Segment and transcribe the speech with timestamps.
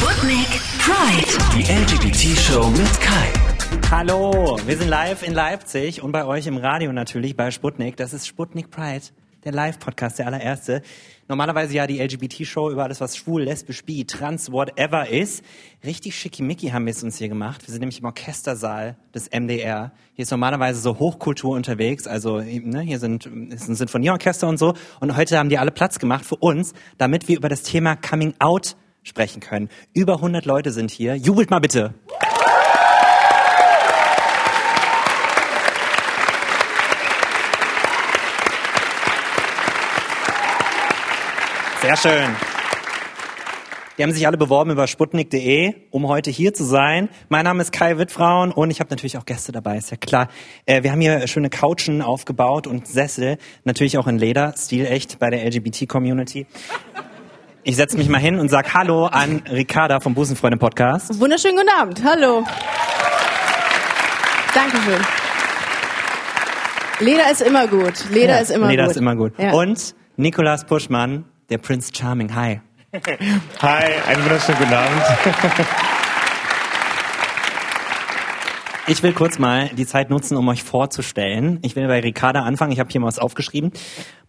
[0.00, 0.48] Sputnik
[0.78, 1.28] Pride.
[1.54, 3.28] Die LGBT-Show mit Kai.
[3.90, 7.98] Hallo, wir sind live in Leipzig und bei euch im Radio natürlich bei Sputnik.
[7.98, 9.04] Das ist Sputnik Pride,
[9.44, 10.80] der Live-Podcast, der allererste.
[11.28, 15.44] Normalerweise ja die LGBT-Show über alles, was schwul, lesbisch, bi, trans, whatever ist.
[15.84, 17.66] Richtig schickimicki haben wir es uns hier gemacht.
[17.66, 19.92] Wir sind nämlich im Orchestersaal des MDR.
[20.14, 22.06] Hier ist normalerweise so Hochkultur unterwegs.
[22.06, 24.72] Also ne, hier sind ist ein Sinfonieorchester und so.
[25.00, 28.32] Und heute haben die alle Platz gemacht für uns, damit wir über das Thema Coming
[28.38, 29.68] Out sprechen können.
[29.92, 31.16] Über 100 Leute sind hier.
[31.16, 31.94] Jubelt mal bitte.
[41.82, 42.36] Sehr schön.
[43.96, 47.10] Die haben sich alle beworben über sputnik.de, um heute hier zu sein.
[47.28, 50.28] Mein Name ist Kai Wittfrauen und ich habe natürlich auch Gäste dabei, ist ja klar.
[50.64, 55.28] Äh, wir haben hier schöne Couchen aufgebaut und Sessel, natürlich auch in Leder, stilecht bei
[55.28, 56.46] der LGBT-Community.
[57.62, 61.20] Ich setze mich mal hin und sag Hallo an Ricarda vom Busenfreunde Podcast.
[61.20, 62.02] Wunderschönen guten Abend.
[62.02, 62.44] Hallo.
[64.54, 65.00] Dankeschön.
[67.00, 67.92] Leder ist immer gut.
[68.10, 68.90] Leder Ja, ist immer Leder gut.
[68.92, 69.32] ist immer gut.
[69.38, 69.52] Ja.
[69.52, 72.34] Und Nikolas Puschmann, der Prince Charming.
[72.34, 72.60] Hi.
[73.62, 75.02] Hi, einen wunderschönen guten Abend.
[78.90, 81.60] Ich will kurz mal die Zeit nutzen, um euch vorzustellen.
[81.62, 82.72] Ich will bei Ricarda anfangen.
[82.72, 83.70] Ich habe hier mal was aufgeschrieben.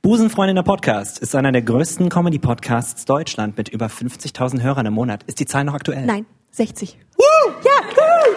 [0.04, 5.24] Busenfreundin der Podcast ist einer der größten Comedy-Podcasts Deutschland mit über 50.000 Hörern im Monat.
[5.24, 6.06] Ist die Zahl noch aktuell?
[6.06, 6.96] Nein, 60.
[7.18, 8.36] Ja, woo.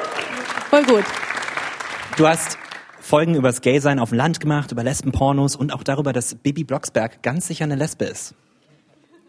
[0.71, 1.05] voll gut.
[2.17, 2.57] Du hast
[3.01, 6.65] Folgen über das Gay-Sein auf dem Land gemacht, über Lesbenpornos und auch darüber, dass Bibi
[6.65, 8.35] Blocksberg ganz sicher eine Lesbe ist.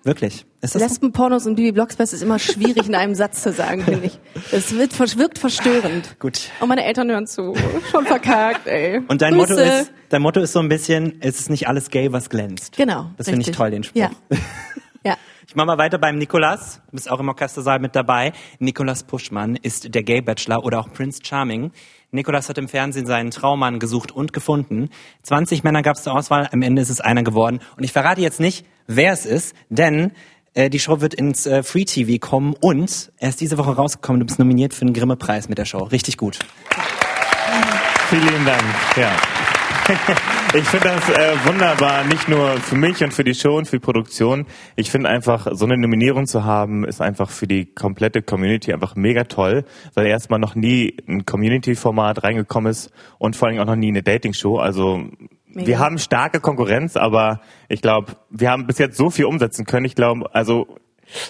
[0.06, 0.46] Wirklich.
[0.62, 0.88] Ist das so?
[0.88, 4.20] Lesbenpornos und Bibi Blocksberg ist immer schwierig in einem Satz zu sagen, finde ich.
[4.52, 6.20] Es wird, wirkt verstörend.
[6.20, 6.52] Gut.
[6.60, 7.56] Und meine Eltern hören zu.
[7.90, 9.02] Schon verkackt, ey.
[9.08, 9.54] Und dein Grüße.
[9.56, 12.78] Motto ist, dein Motto ist so ein bisschen, es ist nicht alles gay, was glänzt.
[12.78, 13.10] Genau.
[13.18, 14.00] Das finde ich toll, den Spruch.
[14.00, 14.12] Ja.
[15.04, 15.16] ja.
[15.48, 16.82] Ich mache mal weiter beim Nikolas.
[16.86, 18.34] Du bist auch im Orchestersaal mit dabei.
[18.60, 21.72] Nikolas Puschmann ist der Gay Bachelor oder auch Prince Charming.
[22.12, 24.90] Nikolas hat im Fernsehen seinen Traummann gesucht und gefunden.
[25.24, 27.60] 20 Männer gab es zur Auswahl, am Ende ist es einer geworden.
[27.78, 30.12] Und ich verrate jetzt nicht, wer es ist, denn
[30.54, 34.22] äh, die Show wird ins äh, Free TV kommen und er ist diese Woche rausgekommen.
[34.22, 35.84] Du bist nominiert für den Grimme-Preis mit der Show.
[35.84, 36.40] Richtig gut.
[38.10, 38.64] Vielen Dank.
[38.96, 39.35] Ja.
[40.54, 43.76] Ich finde das äh, wunderbar, nicht nur für mich und für die Show und für
[43.78, 44.46] die Produktion.
[44.78, 48.96] Ich finde einfach, so eine Nominierung zu haben, ist einfach für die komplette Community einfach
[48.96, 49.66] mega toll,
[49.96, 54.02] weil erstmal noch nie ein Community-Format reingekommen ist und vor allem auch noch nie eine
[54.02, 54.58] Dating-Show.
[54.58, 55.04] Also
[55.48, 55.68] Mega.
[55.68, 59.86] wir haben starke Konkurrenz, aber ich glaube, wir haben bis jetzt so viel umsetzen können.
[59.86, 60.78] Ich glaube, also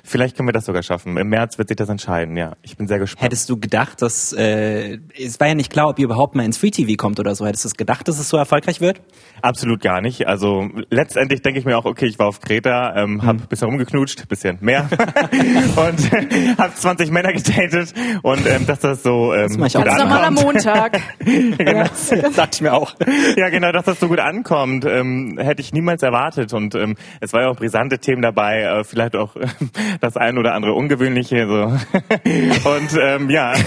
[0.03, 1.17] vielleicht können wir das sogar schaffen.
[1.17, 2.37] Im März wird sich das entscheiden.
[2.37, 3.23] Ja, ich bin sehr gespannt.
[3.25, 6.57] Hättest du gedacht, dass äh, es war ja nicht klar, ob ihr überhaupt mal ins
[6.57, 7.45] Free TV kommt oder so.
[7.45, 9.01] Hättest du es gedacht, dass es so erfolgreich wird?
[9.41, 10.27] Absolut gar nicht.
[10.27, 13.27] Also letztendlich denke ich mir auch, okay, ich war auf Kreta, ähm, Hm.
[13.27, 14.87] hab ein bisschen rumgeknutscht, bisschen mehr
[15.75, 17.93] und äh, habe 20 Männer gedatet
[18.23, 19.81] und ähm, dass das so ähm, mach ich auch.
[19.81, 20.45] gut Ganz normaler ankommt.
[20.45, 21.01] Montag.
[22.35, 22.95] Dachte ich mir auch.
[23.37, 26.53] Ja, genau, dass das so gut ankommt, ähm, hätte ich niemals erwartet.
[26.53, 29.64] Und ähm, es war ja auch brisante Themen dabei, äh, vielleicht auch ähm,
[30.01, 31.47] das ein oder andere ungewöhnliche.
[31.47, 31.63] So.
[32.69, 33.53] Und ähm, ja.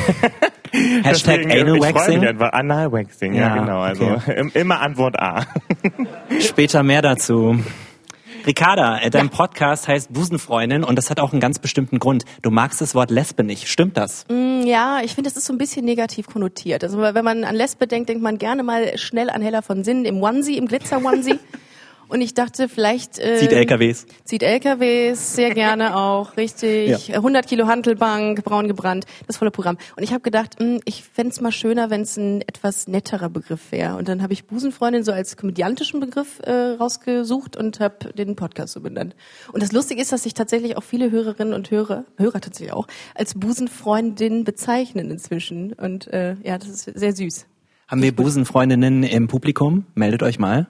[1.02, 2.26] Hashtag Deswegen, Anal Waxing?
[2.26, 2.52] einfach.
[2.52, 3.80] Anal Waxing, ja, Ja, genau.
[3.80, 4.38] Also okay.
[4.38, 5.46] im- immer Antwort A.
[6.40, 7.58] Später mehr dazu.
[8.46, 12.24] Ricarda, äh, dein Podcast heißt Busenfreundin und das hat auch einen ganz bestimmten Grund.
[12.42, 13.68] Du magst das Wort Lesbe nicht.
[13.68, 14.24] Stimmt das?
[14.64, 16.84] Ja, ich finde, das ist so ein bisschen negativ konnotiert.
[16.84, 20.04] Also wenn man an Lesbe denkt, denkt man gerne mal schnell an Hella von Sinnen
[20.04, 21.38] im Onesie, im Glitzer-Onesie.
[22.08, 23.18] Und ich dachte, vielleicht...
[23.18, 24.06] Äh, Zieht LKWs.
[24.24, 27.14] Zieht LKWs, sehr gerne auch, richtig.
[27.14, 29.78] 100 Kilo Hantelbank, braun gebrannt, das volle Programm.
[29.96, 33.28] Und ich habe gedacht, mh, ich fänd's es mal schöner, wenn es ein etwas netterer
[33.28, 33.96] Begriff wäre.
[33.96, 38.74] Und dann habe ich Busenfreundin so als komödiantischen Begriff äh, rausgesucht und habe den Podcast
[38.74, 39.14] so benannt.
[39.52, 42.86] Und das Lustige ist, dass sich tatsächlich auch viele Hörerinnen und Hörer, Hörer tatsächlich auch,
[43.14, 45.72] als Busenfreundin bezeichnen inzwischen.
[45.74, 47.46] Und äh, ja, das ist sehr süß.
[47.86, 49.86] Haben wir Busenfreundinnen im Publikum?
[49.94, 50.66] Meldet euch mal.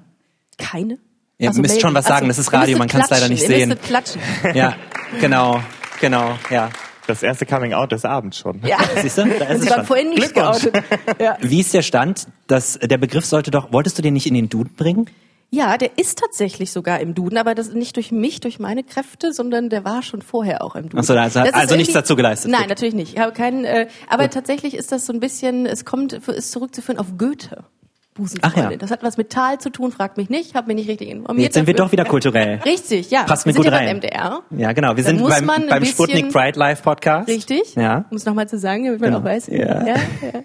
[0.59, 0.99] Keine?
[1.39, 1.81] Ihr müsst melden.
[1.81, 3.79] schon was sagen, das ist Radio, man kann's leider klatschen, nicht ihr sehen.
[3.81, 4.21] klatschen.
[4.55, 4.75] Ja,
[5.21, 5.61] genau,
[6.01, 6.69] genau, ja.
[7.07, 8.61] Das erste Coming Out des Abends schon.
[8.67, 8.77] Ja.
[9.01, 9.25] Siehst du?
[9.25, 10.75] Da ist Sie es waren vorhin nicht geoutet.
[11.19, 11.39] Ja.
[11.41, 12.27] Wie ist der Stand?
[12.49, 15.09] dass der Begriff sollte doch, wolltest du den nicht in den Duden bringen?
[15.51, 19.33] Ja, der ist tatsächlich sogar im Duden, aber das nicht durch mich, durch meine Kräfte,
[19.33, 20.99] sondern der war schon vorher auch im Duden.
[20.99, 22.51] Ach so, also- Das also nichts dazu geleistet.
[22.51, 22.69] Nein, Gut.
[22.71, 23.15] natürlich nicht.
[23.15, 26.99] Ich habe keinen, äh, aber tatsächlich ist das so ein bisschen, es kommt, ist zurückzuführen
[26.99, 27.65] auf Goethe.
[28.19, 28.63] Busenfreundin.
[28.67, 28.77] Ach ja.
[28.77, 31.45] Das hat was mit Tal zu tun, fragt mich nicht, habe mich nicht richtig informiert.
[31.45, 32.61] Jetzt sind wir doch wieder kulturell.
[32.67, 33.23] Richtig, ja.
[33.23, 33.87] Passt mir wir sind gut ja rein.
[33.87, 34.43] beim MDR.
[34.51, 34.97] Ja, genau.
[34.97, 37.29] Wir Da sind beim, beim Sputnik Pride Live Podcast.
[37.29, 37.75] Richtig?
[37.77, 38.05] Ja.
[38.11, 39.21] Um es nochmal zu sagen, damit man Genau.
[39.21, 39.47] auch weiß.
[39.47, 39.87] Ja.
[39.87, 40.43] Ja, ja.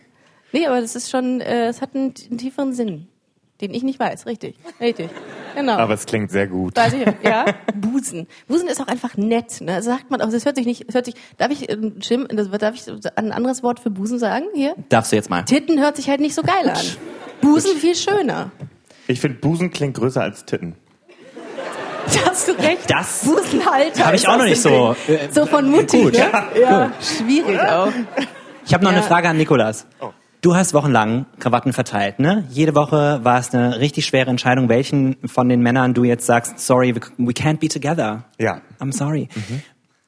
[0.54, 3.08] Nee, aber das ist schon, äh, es hat einen, einen tieferen Sinn,
[3.60, 4.28] den ich nicht weiß.
[4.28, 5.10] Richtig, richtig.
[5.56, 5.74] genau.
[5.78, 6.78] Aber es klingt sehr gut.
[6.78, 7.46] Weiß ich, ja,
[7.76, 8.28] Busen.
[8.48, 9.62] Busen ist auch einfach nett.
[9.62, 9.78] Ne?
[9.78, 10.30] Das sagt man auch.
[10.30, 10.88] Das hört sich nicht.
[10.88, 11.16] Das hört sich.
[11.38, 12.28] Darf ich, äh, Jim?
[12.30, 12.84] Darf ich
[13.16, 14.76] ein anderes Wort für Busen sagen hier?
[14.90, 15.42] Darfst du jetzt mal.
[15.44, 16.78] Titten hört sich halt nicht so geil an.
[17.44, 18.52] Busen viel schöner.
[19.08, 20.76] Ich finde, Busen klingt größer als Titten.
[22.14, 22.90] Da hast du recht.
[22.90, 24.06] Das Busenhalter.
[24.06, 25.22] Hab ich auch noch nicht so, Bild.
[25.22, 26.04] äh, So von Mutti.
[26.04, 26.14] gut.
[26.14, 26.30] Ne?
[26.62, 27.92] Ja, schwierig auch.
[28.66, 28.98] Ich habe noch Ja.
[28.98, 29.88] eine Frage an Nikolas.
[30.42, 32.44] Du hast wochenlang Krawatten verteilt, ne?
[32.50, 36.60] Jede Woche war es eine richtig schwere Entscheidung, welchen von den Männern du jetzt sagst,
[36.60, 38.26] sorry, we we can't be together.
[38.38, 38.60] Ja.
[38.82, 39.30] I'm sorry.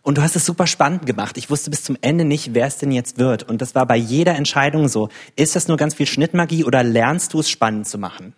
[0.06, 1.36] Und du hast es super spannend gemacht.
[1.36, 3.42] Ich wusste bis zum Ende nicht, wer es denn jetzt wird.
[3.42, 5.10] Und das war bei jeder Entscheidung so.
[5.36, 8.36] Ist das nur ganz viel Schnittmagie oder lernst du es spannend zu machen?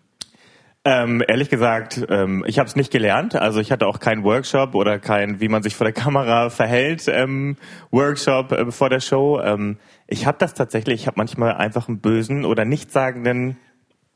[0.86, 3.36] Ähm, ehrlich gesagt, ähm, ich habe es nicht gelernt.
[3.36, 7.10] Also ich hatte auch keinen Workshop oder kein, wie man sich vor der Kamera verhält,
[7.10, 7.58] ähm,
[7.92, 9.42] Workshop äh, vor der Show.
[9.42, 9.78] Ähm,
[10.08, 11.02] ich habe das tatsächlich.
[11.02, 13.58] Ich habe manchmal einfach einen bösen oder nichtssagenden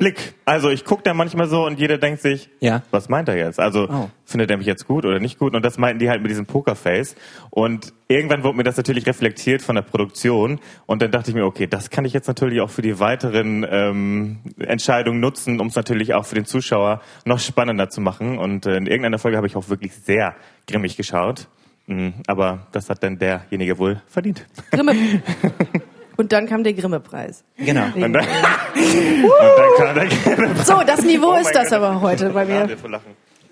[0.01, 0.33] Blick.
[0.45, 2.81] Also ich gucke da manchmal so und jeder denkt sich, Ja.
[2.89, 3.59] was meint er jetzt?
[3.59, 4.09] Also Oh.
[4.25, 5.53] findet er mich jetzt gut oder nicht gut?
[5.53, 7.15] Und das meinten die halt mit diesem Pokerface.
[7.51, 10.59] Und irgendwann wurde mir das natürlich reflektiert von der Produktion.
[10.87, 13.63] Und dann dachte ich mir, okay, das kann ich jetzt natürlich auch für die weiteren
[13.69, 18.39] ähm, Entscheidungen nutzen, um es natürlich auch für den Zuschauer noch spannender zu machen.
[18.39, 20.35] Und äh, in irgendeiner Folge habe ich auch wirklich sehr
[20.67, 21.47] grimmig geschaut.
[21.85, 24.47] Mhm, Aber das hat dann derjenige wohl verdient.
[24.71, 24.93] Grimme.
[26.17, 27.43] Und dann kam der Grimme-Preis.
[27.57, 27.85] Genau.
[27.95, 31.73] Und dann, und dann kam der So, das Niveau Oh ist das Gott.
[31.73, 32.67] aber heute bei mir.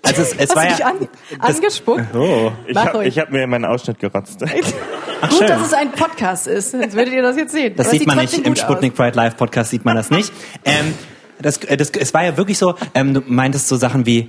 [0.02, 1.08] Also es, es Hast war du dich ja, an,
[1.40, 2.14] angespuckt?
[2.14, 2.52] oh.
[2.66, 4.42] Ich habe hab mir meinen Ausschnitt gerotzt.
[4.42, 5.48] Ach, Gut, schön.
[5.48, 6.70] dass es ein Podcast ist.
[6.70, 7.74] Sonst würdet ihr das jetzt sehen.
[7.76, 10.32] Das es sieht man nicht im Sputnik Pride Live Podcast sieht man das nicht.
[10.64, 10.94] Ähm,
[11.40, 12.74] das, äh, das, es war ja wirklich so.
[12.94, 14.28] Ähm, du meintest so Sachen wie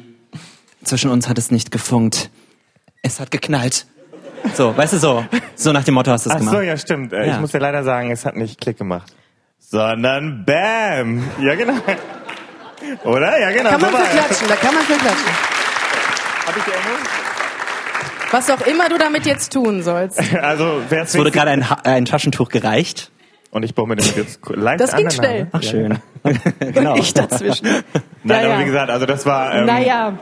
[0.84, 2.30] zwischen uns hat es nicht gefunkt,
[3.02, 3.86] es hat geknallt.
[4.54, 6.56] So, weißt du so, so nach dem Motto hast du es Ach gemacht.
[6.56, 7.14] so, ja, stimmt.
[7.14, 7.34] Äh, Ja.
[7.36, 9.14] Ich muss dir leider sagen, es hat nicht Klick gemacht.
[9.60, 11.24] Sondern Bam!
[11.40, 11.74] Ja, genau.
[13.04, 13.40] Oder?
[13.40, 13.70] Ja, genau.
[13.70, 15.32] Kann man für klatschen, da kann man für klatschen.
[16.48, 17.00] Hab ich die Engel?
[18.32, 20.20] Was auch immer du damit jetzt tun sollst.
[20.42, 23.12] Also, wer Es wurde gerade ein, Ha- ein Taschentuch gereicht.
[23.52, 25.48] Und ich baue mir das jetzt leicht Das ging schnell.
[25.52, 26.00] Ach schön.
[26.60, 26.96] genau.
[26.98, 27.68] Ich dazwischen.
[27.68, 27.84] Nein,
[28.24, 28.60] Ja, aber ja.
[28.62, 29.54] wie gesagt, also das war...
[29.54, 30.14] Ähm, Naja.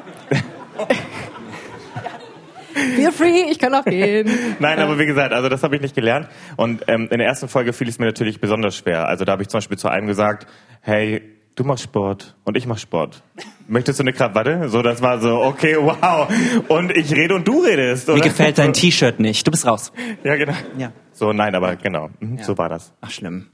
[2.96, 4.30] Feel free, ich kann auch gehen.
[4.60, 6.28] Nein, aber wie gesagt, also das habe ich nicht gelernt.
[6.58, 9.08] Und ähm, in der ersten Folge fiel es mir natürlich besonders schwer.
[9.08, 10.48] Also da habe ich zum Beispiel zu einem gesagt,
[10.82, 11.22] hey,
[11.56, 13.24] du machst Sport und ich mach Sport.
[13.68, 14.70] Möchtest du eine Krawatte?
[14.70, 16.28] So, das war so, okay, wow.
[16.70, 18.08] Und ich rede und du redest.
[18.08, 18.24] Mir oder?
[18.24, 19.46] gefällt dein T-Shirt nicht.
[19.46, 19.92] Du bist raus.
[20.24, 20.54] Ja, genau.
[20.78, 20.92] Ja.
[21.12, 22.44] So, nein, aber genau, mhm, Ja.
[22.44, 22.94] so war das.
[23.02, 23.48] Ach, schlimm.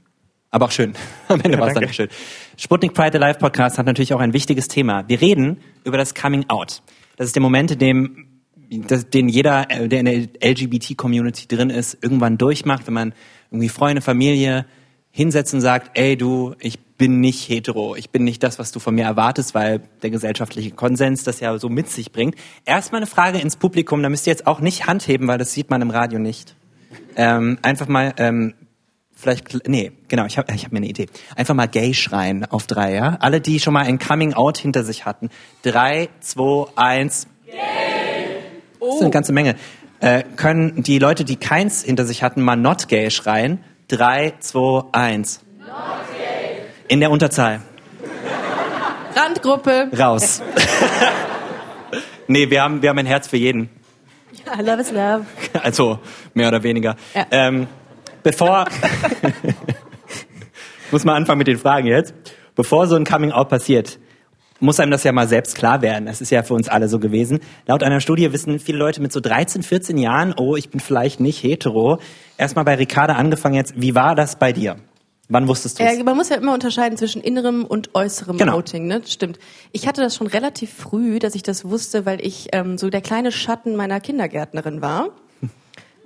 [0.50, 0.94] Aber auch schön.
[1.28, 2.08] Am Ende war es dann schön.
[2.56, 5.04] Sputnik Pride, der Live-Podcast, hat natürlich auch ein wichtiges Thema.
[5.08, 6.82] Wir reden über das Coming Out.
[7.16, 8.26] Das ist der Moment, in dem
[8.70, 13.14] das, den jeder, äh, der in der LGBT-Community drin ist, irgendwann durchmacht, wenn man
[13.50, 14.66] irgendwie Freunde, Familie
[15.10, 18.80] hinsetzt und sagt, ey du, ich bin nicht hetero, ich bin nicht das, was du
[18.80, 22.36] von mir erwartest, weil der gesellschaftliche Konsens das ja so mit sich bringt.
[22.64, 25.52] Erstmal eine Frage ins Publikum, da müsst ihr jetzt auch nicht Hand heben, weil das
[25.52, 26.54] sieht man im Radio nicht.
[27.16, 28.54] Ähm, einfach mal, ähm,
[29.14, 31.06] vielleicht, nee, genau, ich habe ich hab mir eine Idee.
[31.34, 33.16] Einfach mal gay schreien auf drei, ja?
[33.20, 35.30] Alle, die schon mal ein Coming Out hinter sich hatten.
[35.62, 37.26] Drei, zwei, eins.
[38.86, 39.56] Das ist eine ganze Menge.
[40.00, 43.64] Äh, können die Leute, die keins hinter sich hatten, mal not gay schreien?
[43.88, 45.40] Drei, zwei, eins.
[46.88, 47.62] In der Unterzahl.
[49.14, 49.90] Randgruppe.
[49.98, 50.42] Raus.
[52.28, 53.70] nee, wir haben, wir haben ein Herz für jeden.
[54.46, 55.24] I love is love.
[55.62, 55.98] Also
[56.34, 56.96] mehr oder weniger.
[57.14, 57.26] Ja.
[57.30, 57.66] Ähm,
[58.22, 58.66] bevor
[60.86, 62.14] ich muss mal anfangen mit den Fragen jetzt.
[62.54, 63.98] Bevor so ein Coming Out passiert,
[64.60, 66.06] muss einem das ja mal selbst klar werden.
[66.06, 67.40] Das ist ja für uns alle so gewesen.
[67.66, 71.20] Laut einer Studie wissen viele Leute mit so 13, 14 Jahren, oh, ich bin vielleicht
[71.20, 71.98] nicht hetero.
[72.38, 73.74] Erstmal bei Ricarda angefangen jetzt.
[73.76, 74.76] Wie war das bei dir?
[75.28, 75.96] Wann wusstest du es?
[75.96, 78.56] Ja, man muss ja immer unterscheiden zwischen innerem und äußerem Genau.
[78.56, 79.02] Outing, ne?
[79.04, 79.38] Stimmt.
[79.72, 83.00] Ich hatte das schon relativ früh, dass ich das wusste, weil ich ähm, so der
[83.00, 85.08] kleine Schatten meiner Kindergärtnerin war.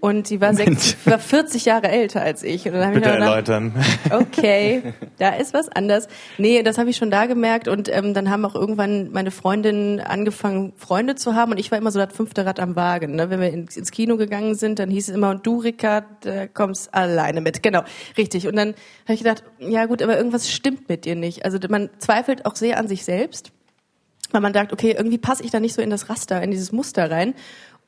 [0.00, 2.66] Und sie war, sechs, war 40 Jahre älter als ich.
[2.66, 3.74] Und dann hab ich Bitte mir gedacht, erläutern.
[4.10, 4.82] Okay,
[5.18, 6.08] da ist was anders.
[6.38, 10.00] Nee, das habe ich schon da gemerkt und ähm, dann haben auch irgendwann meine Freundinnen
[10.00, 13.16] angefangen, Freunde zu haben und ich war immer so das fünfte Rad am Wagen.
[13.16, 13.28] Ne?
[13.28, 16.48] Wenn wir ins, ins Kino gegangen sind, dann hieß es immer, und du, Rickard, äh,
[16.52, 17.62] kommst alleine mit.
[17.62, 17.82] Genau,
[18.16, 18.46] richtig.
[18.48, 18.68] Und dann
[19.04, 21.44] habe ich gedacht, ja gut, aber irgendwas stimmt mit dir nicht.
[21.44, 23.52] Also man zweifelt auch sehr an sich selbst,
[24.32, 26.72] weil man sagt, okay, irgendwie passe ich da nicht so in das Raster, in dieses
[26.72, 27.34] Muster rein.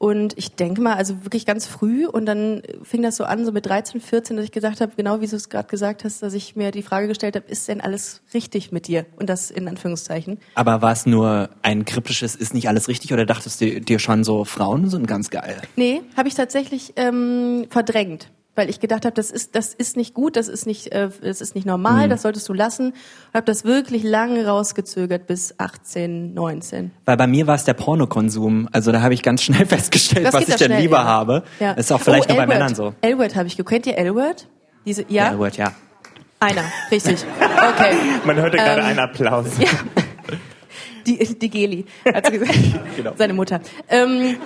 [0.02, 3.52] Und ich denke mal, also wirklich ganz früh und dann fing das so an, so
[3.52, 6.34] mit 13, 14, dass ich gesagt habe, genau wie du es gerade gesagt hast, dass
[6.34, 9.06] ich mir die Frage gestellt habe, ist denn alles richtig mit dir?
[9.14, 10.40] Und das in Anführungszeichen.
[10.56, 14.24] Aber war es nur ein kryptisches, ist nicht alles richtig oder dachtest du dir schon
[14.24, 15.62] so, Frauen sind ganz geil?
[15.76, 18.28] Nee, habe ich tatsächlich ähm, verdrängt.
[18.54, 21.40] Weil ich gedacht habe, das ist das ist nicht gut, das ist nicht äh, das
[21.40, 22.10] ist nicht normal, Mhm.
[22.10, 22.88] das solltest du lassen.
[22.92, 22.94] Und
[23.34, 26.90] habe das wirklich lange rausgezögert bis 18, 19.
[27.06, 28.68] Weil bei mir war es der Pornokonsum.
[28.72, 31.04] Also da habe ich ganz schnell festgestellt, Das was ich denn lieber ja.
[31.04, 31.42] habe.
[31.60, 31.72] Ja.
[31.72, 32.58] Ist auch vielleicht oh, nur bei L-Word.
[32.58, 32.94] Männern so.
[33.00, 33.70] L-Word habe ich geguckt.
[33.72, 34.46] Kennt ihr L-Word?
[34.84, 35.72] Diese ja, Ja, Word, ja.
[36.40, 37.24] einer, richtig.
[37.40, 37.94] Okay.
[38.26, 39.46] Man hörte gerade Ähm, einen Applaus.
[39.58, 39.68] Ja.
[41.06, 42.58] Die, die Geli, hat sie gesagt.
[42.96, 43.12] Genau.
[43.16, 43.60] Seine Mutter.
[43.88, 44.36] Ähm,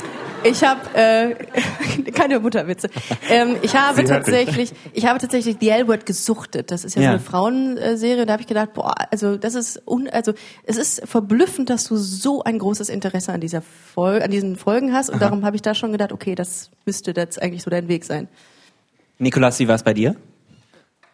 [0.45, 1.35] ich habe äh,
[2.13, 2.89] keine Mutterwitze.
[3.29, 6.71] Ähm, ich habe tatsächlich, ich habe tatsächlich The L-Word gesuchtet.
[6.71, 7.09] Das ist ja, Ja.
[7.09, 8.25] so eine Frauenserie.
[8.27, 10.33] Da habe ich gedacht, boah, also das ist un, also
[10.65, 14.93] es ist verblüffend, dass du so ein großes Interesse an dieser Fol an diesen Folgen
[14.93, 15.11] hast.
[15.11, 18.05] Und darum habe ich da schon gedacht, okay, das müsste jetzt eigentlich so dein Weg
[18.05, 18.29] sein.
[19.19, 20.15] Nikolas, wie war es bei dir?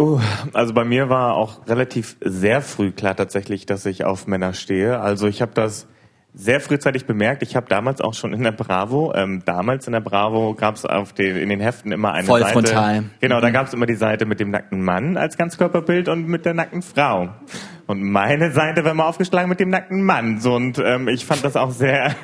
[0.02, 0.18] Uh,
[0.52, 4.99] also bei mir war auch relativ sehr früh klar tatsächlich, dass ich auf Männer stehe.
[4.99, 5.87] Also ich habe das
[6.35, 7.42] sehr frühzeitig bemerkt.
[7.42, 10.85] Ich habe damals auch schon in der Bravo, ähm, damals in der Bravo gab es
[10.85, 12.52] auf den in den Heften immer eine Voll Seite.
[12.52, 13.04] frontal.
[13.21, 16.47] Genau, da gab es immer die Seite mit dem nackten Mann als Ganzkörperbild und mit
[16.47, 17.28] der nackten Frau.
[17.87, 20.41] Und meine Seite war immer aufgeschlagen mit dem nackten Mann.
[20.41, 22.15] So, und ähm, ich fand das auch sehr,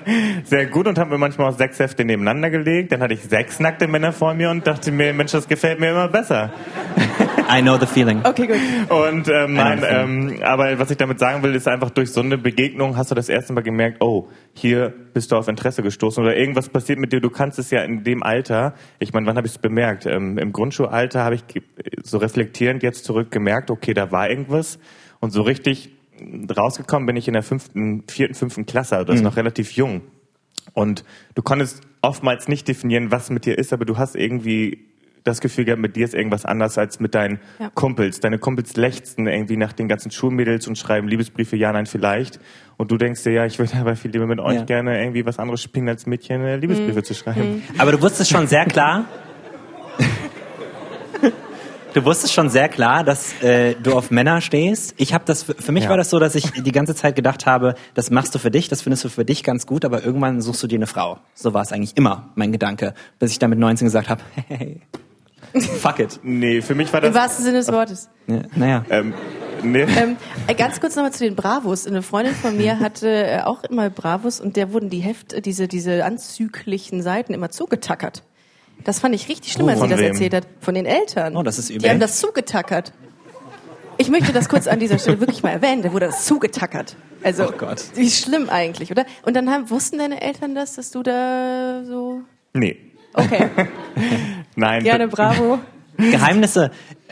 [0.44, 2.92] sehr gut und habe mir manchmal auch sechs Hefte nebeneinander gelegt.
[2.92, 5.90] Dann hatte ich sechs nackte Männer vor mir und dachte mir, Mensch, das gefällt mir
[5.90, 6.52] immer besser.
[7.50, 8.20] I know the feeling.
[8.24, 8.58] Okay, gut.
[8.90, 12.36] Und ähm, nein, ähm, aber was ich damit sagen will, ist einfach durch so eine
[12.36, 16.36] Begegnung hast du das erste Mal gemerkt, oh, hier bist du auf Interesse gestoßen oder
[16.36, 17.20] irgendwas passiert mit dir.
[17.20, 18.74] Du kannst es ja in dem Alter.
[18.98, 20.04] Ich meine, wann habe ich es bemerkt?
[20.04, 21.44] Ähm, Im Grundschulalter habe ich
[22.02, 24.78] so reflektierend jetzt zurück gemerkt, okay, da war irgendwas
[25.20, 25.90] und so richtig
[26.56, 30.02] rausgekommen bin ich in der fünften, vierten, fünften Klasse, also das ist noch relativ jung.
[30.74, 34.84] Und du konntest oftmals nicht definieren, was mit dir ist, aber du hast irgendwie
[35.24, 37.70] das Gefühl gehabt, mit dir ist irgendwas anders als mit deinen Ja.
[37.74, 38.20] Kumpels.
[38.20, 42.40] Deine Kumpels lechzen irgendwie nach den ganzen Schulmädels und schreiben Liebesbriefe, ja, nein, vielleicht.
[42.78, 44.64] Und du denkst dir, ja, ich würde aber viel lieber mit euch Ja.
[44.64, 47.62] gerne irgendwie was anderes spielen, als Mädchen äh, Liebesbriefe zu schreiben.
[47.78, 49.04] Aber du wusstest schon sehr klar.
[51.94, 54.94] Du wusstest schon sehr klar, dass äh, du auf Männer stehst.
[54.98, 55.90] Ich habe das für, mich Ja.
[55.90, 58.68] war das so, dass ich die ganze Zeit gedacht habe, das machst du für dich,
[58.68, 61.18] das findest du für dich ganz gut, aber irgendwann suchst du dir eine Frau.
[61.34, 64.80] So war es eigentlich immer mein Gedanke, bis ich dann mit 19 gesagt habe, hey,
[65.80, 66.20] fuck it.
[66.22, 67.22] Nee, für mich war Im das...
[67.22, 68.10] wahrsten Sinne des Wortes.
[68.26, 68.84] Ja, naja.
[68.90, 69.14] Ähm,
[69.62, 69.82] nee.
[69.82, 70.16] Ähm,
[70.46, 71.86] äh, ganz kurz nochmal zu den Bravos.
[71.86, 75.40] Eine Freundin von mir hatte äh, auch immer Bravos und der wurden die Heft, äh,
[75.40, 78.22] diese, diese anzüglichen Seiten immer zugetackert.
[78.84, 80.06] Das fand ich richtig schlimm, Oh, als sie das wem?
[80.12, 80.46] erzählt hat.
[80.60, 81.36] Von den Eltern.
[81.36, 81.90] Oh, das ist Die übel.
[81.90, 82.92] haben das zugetackert.
[83.98, 85.82] Ich möchte das kurz an dieser Stelle wirklich mal erwähnen.
[85.82, 86.94] Da wurde das zugetackert.
[87.22, 87.82] Also, Oh Gott.
[87.94, 89.04] wie schlimm eigentlich, oder?
[89.24, 92.20] Und dann haben, wussten deine Eltern das, dass du da so...
[92.54, 92.76] nee.
[93.14, 93.48] Okay,
[94.54, 94.84] Nein.
[94.84, 95.58] gerne, bravo.
[95.96, 96.70] Geheimnisse.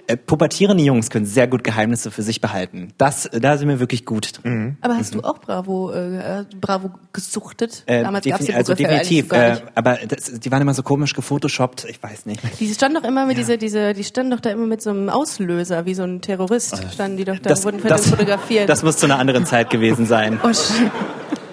[0.08, 2.92] Äh, pubertierende Jungs können sehr gut Geheimnisse für sich behalten.
[2.96, 4.76] Das, da sind wir wirklich gut drin.
[4.80, 7.82] Aber hast du auch Bravo, äh, Bravo gesuchtet?
[7.86, 9.28] Äh, Damals gab's die also eigentlich definitiv.
[9.30, 11.86] gar Äh, aber das, die waren immer so komisch gefotoshoppt.
[11.88, 12.40] Ich weiß nicht.
[12.60, 15.08] Die standen doch immer mit diese, diese, die standen doch da immer mit so einem
[15.08, 18.68] Auslöser, wie so ein Terrorist, standen die doch da, wurden fotografiert.
[18.68, 20.38] das muss zu einer anderen Zeit gewesen sein.
[20.44, 20.50] oh.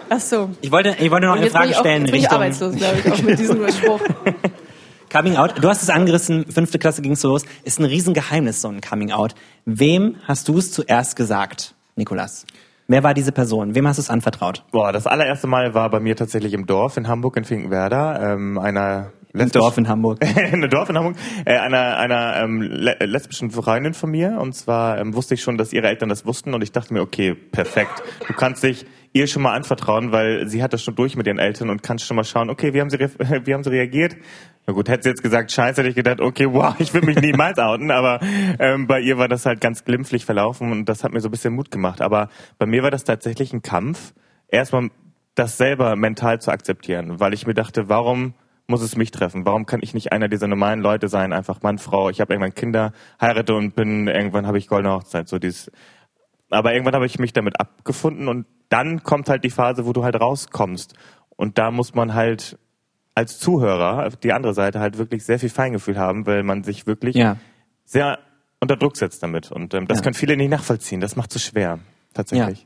[0.09, 0.49] Ach so.
[0.61, 2.19] Ich wollte, ich wollte noch Und eine jetzt bin Frage ich, auch, stellen jetzt bin
[2.19, 4.01] ich Richtung arbeitslos, glaube ich, auch mit diesem Spruch.
[5.13, 5.63] Coming Out.
[5.63, 7.45] Du hast es angerissen, fünfte Klasse ging's so los.
[7.63, 9.35] Ist ein Riesengeheimnis, so ein Coming Out.
[9.63, 12.47] Wem hast du es zuerst gesagt, Nikolas?
[12.87, 13.75] Wer war diese Person?
[13.75, 14.63] Wem hast du es anvertraut?
[14.71, 18.57] Boah, das allererste Mal war bei mir tatsächlich im Dorf in Hamburg, in Finkenwerder, ähm,
[18.57, 20.17] einer Im Dorf in Hamburg.
[20.51, 21.15] in Dorf in Hamburg,
[21.45, 24.39] äh, einer, einer ähm, le lesbischen Freundin von mir.
[24.41, 26.55] Und zwar ähm, wusste ich schon, dass ihre Eltern das wussten.
[26.55, 28.01] Und ich dachte mir, okay, perfekt.
[28.27, 31.37] Du kannst dich ihr schon mal anvertrauen, weil sie hat das schon durch mit ihren
[31.37, 32.97] Eltern und kannst schon mal schauen, okay, wie haben sie,
[33.45, 34.15] wie haben sie reagiert?
[34.65, 37.19] Na gut, hätte sie jetzt gesagt, scheiße, hätte ich gedacht, okay, wow, ich will mich
[37.21, 37.91] niemals outen.
[37.91, 38.19] Aber
[38.59, 41.31] ähm, bei ihr war das halt ganz glimpflich verlaufen und das hat mir so ein
[41.31, 42.01] bisschen Mut gemacht.
[42.01, 44.13] Aber bei mir war das tatsächlich ein Kampf,
[44.47, 44.89] erstmal
[45.35, 48.35] das selber mental zu akzeptieren, weil ich mir dachte, warum
[48.67, 49.45] muss es mich treffen?
[49.45, 52.53] Warum kann ich nicht einer dieser normalen Leute sein, einfach Mann, Frau, ich habe irgendwann
[52.53, 55.71] Kinder, heirate und bin, irgendwann habe ich goldene Hochzeit, so dieses.
[56.49, 60.03] Aber irgendwann habe ich mich damit abgefunden und dann kommt halt die Phase, wo du
[60.03, 60.93] halt rauskommst.
[61.35, 62.57] Und da muss man halt
[63.15, 67.15] als Zuhörer, die andere Seite halt wirklich sehr viel Feingefühl haben, weil man sich wirklich
[67.15, 67.37] Ja.
[67.85, 68.19] sehr
[68.59, 69.51] unter Druck setzt damit.
[69.51, 70.03] Und ähm, das Ja.
[70.03, 70.99] können viele nicht nachvollziehen.
[71.01, 71.79] Das macht es so schwer,
[72.13, 72.65] tatsächlich.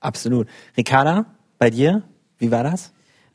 [0.00, 0.48] Absolut.
[0.76, 1.26] Ricarda,
[1.58, 2.02] bei dir?
[2.38, 2.92] Wie war das?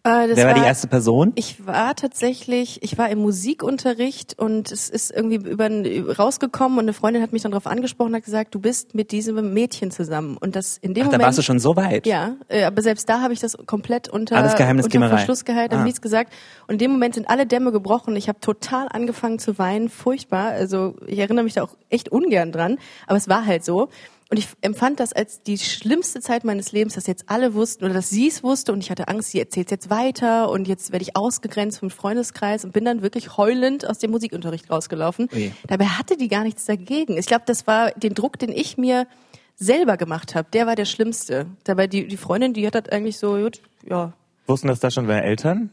[0.08, 1.34] Äh, Wer war die erste Person?
[1.36, 5.70] Ich war tatsächlich, ich war im Musikunterricht und es ist irgendwie über,
[6.18, 9.12] rausgekommen und eine Freundin hat mich dann darauf angesprochen und hat gesagt, du bist mit
[9.12, 10.38] diesem Mädchen zusammen.
[10.38, 11.24] Und das in dem Ach, da Moment.
[11.28, 12.06] warst du schon so weit.
[12.08, 15.10] Ja, äh, aber selbst da habe ich das komplett unter, Alles unter.
[15.18, 15.86] Verschluss gehalten, habe Ah.
[15.86, 16.32] nichts gesagt.
[16.68, 18.16] Und in dem Moment sind alle Dämme gebrochen.
[18.16, 20.50] Ich habe total angefangen zu weinen, furchtbar.
[20.52, 23.90] Also ich erinnere mich da auch echt ungern dran, aber es war halt so.
[24.30, 27.94] Und ich empfand das als die schlimmste Zeit meines Lebens, dass jetzt alle wussten oder
[27.94, 31.04] dass sie es wusste und ich hatte Angst, sie erzählt jetzt weiter und jetzt werde
[31.04, 35.30] ich ausgegrenzt vom Freundeskreis und bin dann wirklich heulend aus dem Musikunterricht rausgelaufen.
[35.34, 35.54] Ui.
[35.68, 37.18] Dabei hatte die gar nichts dagegen.
[37.18, 39.08] Ich glaube, das war den Druck, den ich mir
[39.56, 41.48] selber gemacht habe, der war der schlimmste.
[41.64, 44.14] Dabei die, die Freundin, die hat das eigentlich so, gut, ja,
[44.48, 45.70] Wussten das da schon deine Eltern?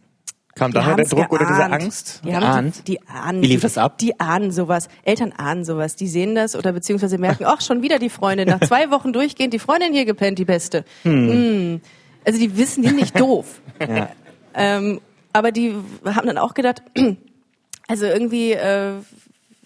[0.54, 1.74] Kam Die daher der Druck oder diese geahnt.
[1.74, 2.20] Angst?
[2.24, 2.78] Die, haben Geahnt?
[2.88, 3.42] die, die ahnen.
[3.42, 3.98] Wie lief das ab?
[3.98, 4.88] Die ahnen sowas.
[5.02, 5.96] Eltern ahnen sowas.
[5.96, 8.48] Die sehen das oder beziehungsweise merken, ach, schon wieder die Freundin.
[8.48, 10.84] Nach zwei Wochen durchgehend die Freundin hier gepennt, die Beste.
[11.02, 11.80] Hm.
[12.24, 13.60] Also die wissen, die sind nicht doof.
[13.80, 14.08] Ja.
[14.54, 15.00] Ähm,
[15.32, 16.80] aber die haben dann auch gedacht,
[17.88, 18.92] also irgendwie äh,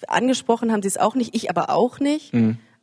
[0.07, 2.33] angesprochen haben sie es auch nicht, ich aber auch nicht.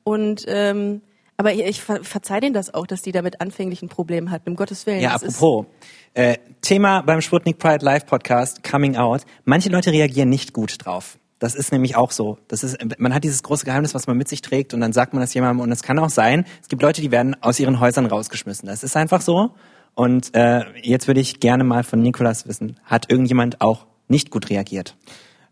[0.04, 1.02] Und ähm,
[1.38, 4.50] aber ich, ich ver verzeih denen das auch, dass die damit anfänglich ein Problem hatten.
[4.50, 5.02] Um Gottes Willen.
[5.02, 5.66] Ja, apropos.
[6.14, 9.22] Äh, Thema beim Sputnik Pride Live Podcast, Coming Out.
[9.44, 11.18] Manche Leute reagieren nicht gut drauf.
[11.40, 12.38] Das ist nämlich auch so.
[12.48, 15.14] Das ist, man hat dieses große Geheimnis, was man mit sich trägt und dann sagt
[15.14, 17.82] man das jemandem und es kann auch sein, es gibt Leute, die werden aus ihren
[17.82, 18.68] Häusern rausgeschmissen.
[18.68, 19.52] Das ist einfach so.
[19.94, 24.50] Und äh, jetzt würde ich gerne mal von Nikolas wissen, hat irgendjemand auch nicht gut
[24.50, 24.96] reagiert?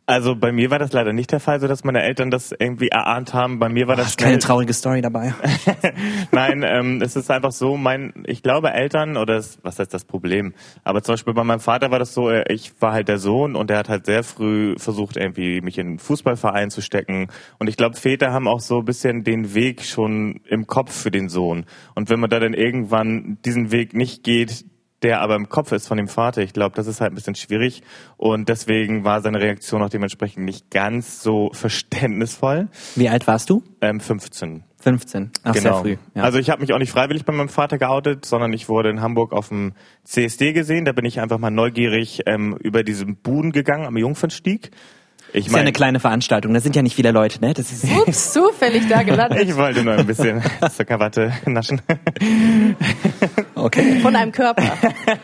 [0.05, 2.89] Also bei mir war das leider nicht der Fall, so dass meine Eltern das irgendwie
[2.89, 3.59] erahnt haben.
[3.59, 5.33] Bei mir war das Hast keine schnell- traurige Story dabei?
[6.31, 10.03] Nein, ähm, es ist einfach so, mein, ich glaube Eltern, oder es, was heißt das
[10.03, 10.53] Problem?
[10.83, 13.55] Aber zum Beispiel bei meinem Vater war das so, äh, ich war halt der Sohn
[13.55, 17.27] und der hat halt sehr früh versucht, irgendwie mich in einen Fußballverein zu stecken.
[17.57, 21.11] Und ich glaube, Väter haben auch so ein bisschen den Weg schon im Kopf für
[21.11, 21.65] den Sohn.
[21.95, 24.65] Und wenn man da dann irgendwann diesen Weg nicht geht,
[25.03, 26.41] der aber im Kopf ist von dem Vater.
[26.41, 27.83] Ich glaube, das ist halt ein bisschen schwierig
[28.17, 32.69] und deswegen war seine Reaktion auch dementsprechend nicht ganz so verständnisvoll.
[32.95, 33.63] Wie alt warst du?
[33.81, 34.63] Ähm, 15.
[34.79, 35.31] 15.
[35.43, 35.97] Ach, sehr früh.
[36.13, 36.23] Ja.
[36.23, 39.01] Also ich habe mich auch nicht freiwillig bei meinem Vater geoutet, sondern ich wurde in
[39.01, 40.83] Hamburg auf dem CSD gesehen.
[40.83, 44.71] Da bin ich einfach mal neugierig ähm, über diesen Buden gegangen am Jungfernstieg.
[45.35, 46.53] Ich ist ja eine mein, kleine Veranstaltung.
[46.53, 47.53] Da sind ja nicht viele Leute, ne?
[47.53, 49.41] Das ist Ups, zufällig da gelandet.
[49.41, 51.81] ich wollte nur ein bisschen Zuckerwatte naschen.
[53.63, 53.99] okay.
[53.99, 54.63] Von einem Körper.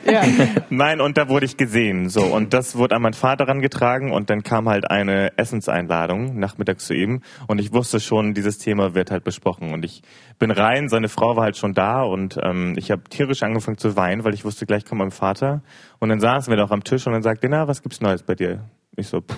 [0.10, 0.24] Ja.
[0.70, 2.10] Nein, und da wurde ich gesehen.
[2.10, 6.86] So, und das wurde an meinen Vater rangetragen und dann kam halt eine Essenseinladung nachmittags
[6.86, 9.72] zu ihm und ich wusste schon, dieses Thema wird halt besprochen.
[9.74, 10.02] Und ich
[10.40, 13.96] bin rein, seine Frau war halt schon da und ähm, ich habe tierisch angefangen zu
[13.96, 15.62] weinen, weil ich wusste, gleich kommt mein Vater.
[16.00, 18.24] Und dann saßen wir doch am Tisch und dann sagte er, na, was gibt's Neues
[18.24, 18.64] bei dir?
[18.96, 19.38] Ich so, pff,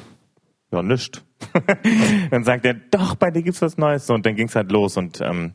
[0.71, 1.23] ja, nischt.
[2.31, 4.09] dann sagt er, doch, bei dir gibt's was Neues.
[4.09, 5.53] Und dann ging's halt los und ähm,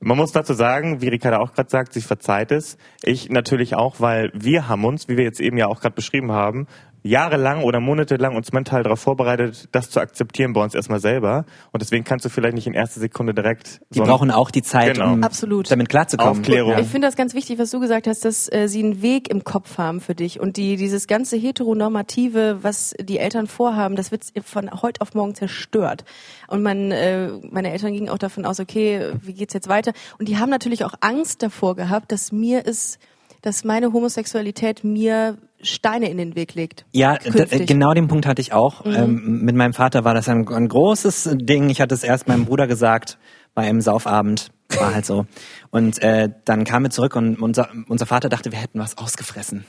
[0.00, 2.76] man muss dazu sagen, wie Ricarda auch gerade sagt, sie verzeiht es.
[3.02, 6.32] Ich natürlich auch, weil wir haben uns, wie wir jetzt eben ja auch gerade beschrieben
[6.32, 6.66] haben,
[7.06, 11.44] jahrelang oder monatelang uns mental darauf vorbereitet, das zu akzeptieren bei uns erstmal selber.
[11.72, 14.94] Und deswegen kannst du vielleicht nicht in erster Sekunde direkt Die brauchen auch die Zeit,
[14.94, 15.12] Genau.
[15.14, 15.70] um Absolut.
[15.70, 16.40] damit klarzukommen.
[16.40, 16.72] Aufklärung.
[16.72, 16.80] Ja.
[16.80, 19.44] Ich finde das ganz wichtig, was du gesagt hast, dass äh, sie einen Weg im
[19.44, 24.24] Kopf haben für dich und die dieses ganze heteronormative, was die Eltern vorhaben, das wird
[24.44, 26.04] von heute auf morgen zerstört.
[26.48, 29.92] Und man, äh, meine Eltern gingen auch davon aus, okay, wie geht's jetzt weiter?
[30.18, 32.98] Und die haben natürlich auch Angst davor gehabt, dass mir es,
[33.42, 36.84] dass meine Homosexualität mir Steine in den Weg legt.
[36.92, 37.66] Ja, Künftig.
[37.66, 38.84] genau den Punkt hatte ich auch.
[38.84, 41.70] Ähm, mit meinem Vater war das ein, ein großes Ding.
[41.70, 43.18] Ich hatte es erst meinem Bruder gesagt
[43.54, 44.50] bei einem Saufabend.
[44.78, 45.26] War halt so.
[45.70, 49.64] Und äh, dann kamen wir zurück und unser, unser Vater dachte, wir hätten was ausgefressen.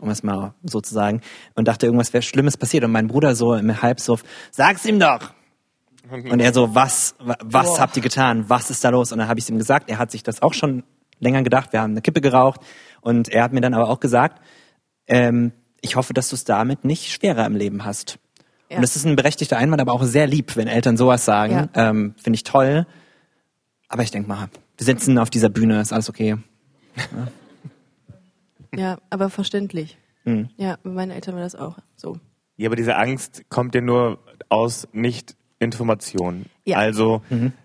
[0.00, 1.20] Um es mal so zu sagen.
[1.54, 2.84] Und dachte, irgendwas wäre Schlimmes passiert.
[2.84, 5.32] Und mein Bruder so im Halbsuff, sag's ihm doch!
[6.10, 8.44] Und er so, was, wa- was habt ihr getan?
[8.48, 9.12] Was ist da los?
[9.12, 10.82] Und dann habe ich ihm gesagt, er hat sich das auch schon
[11.20, 11.72] länger gedacht.
[11.72, 12.60] Wir haben eine Kippe geraucht.
[13.00, 14.42] Und er hat mir dann aber auch gesagt,
[15.06, 18.18] ähm, ich hoffe, dass du es damit nicht schwerer im Leben hast.
[18.70, 18.76] Ja.
[18.76, 21.68] Und das ist ein berechtigter Einwand, aber auch sehr lieb, wenn Eltern sowas sagen.
[21.74, 22.86] Ähm, Finde ich toll.
[23.88, 26.36] Aber ich denke mal, wir sitzen auf dieser Bühne, ist alles okay.
[28.74, 29.98] Ja, aber verständlich.
[30.24, 30.48] Mhm.
[30.56, 32.18] Ja, mit meinen Eltern war das auch so.
[32.56, 36.46] Ja, aber diese Angst kommt ja nur aus Nicht-Information.
[36.64, 36.78] Ja.
[36.78, 37.22] Also,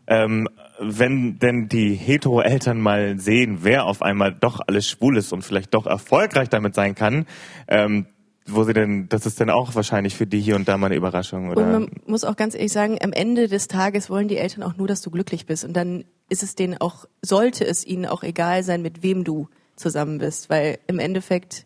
[0.07, 0.47] ähm,
[0.79, 5.73] wenn denn die Hetero-Eltern mal sehen, wer auf einmal doch alles schwul ist und vielleicht
[5.73, 7.25] doch erfolgreich damit sein kann,
[7.67, 8.07] ähm,
[8.49, 10.95] wo sie denn, das ist dann auch wahrscheinlich für die hier und da mal eine
[10.95, 11.63] Überraschung, oder?
[11.65, 14.77] Und man muss auch ganz ehrlich sagen, am Ende des Tages wollen die Eltern auch
[14.77, 15.65] nur, dass du glücklich bist.
[15.65, 19.49] Und dann ist es denen auch, sollte es ihnen auch egal sein, mit wem du
[19.75, 20.49] zusammen bist.
[20.49, 21.65] Weil im Endeffekt,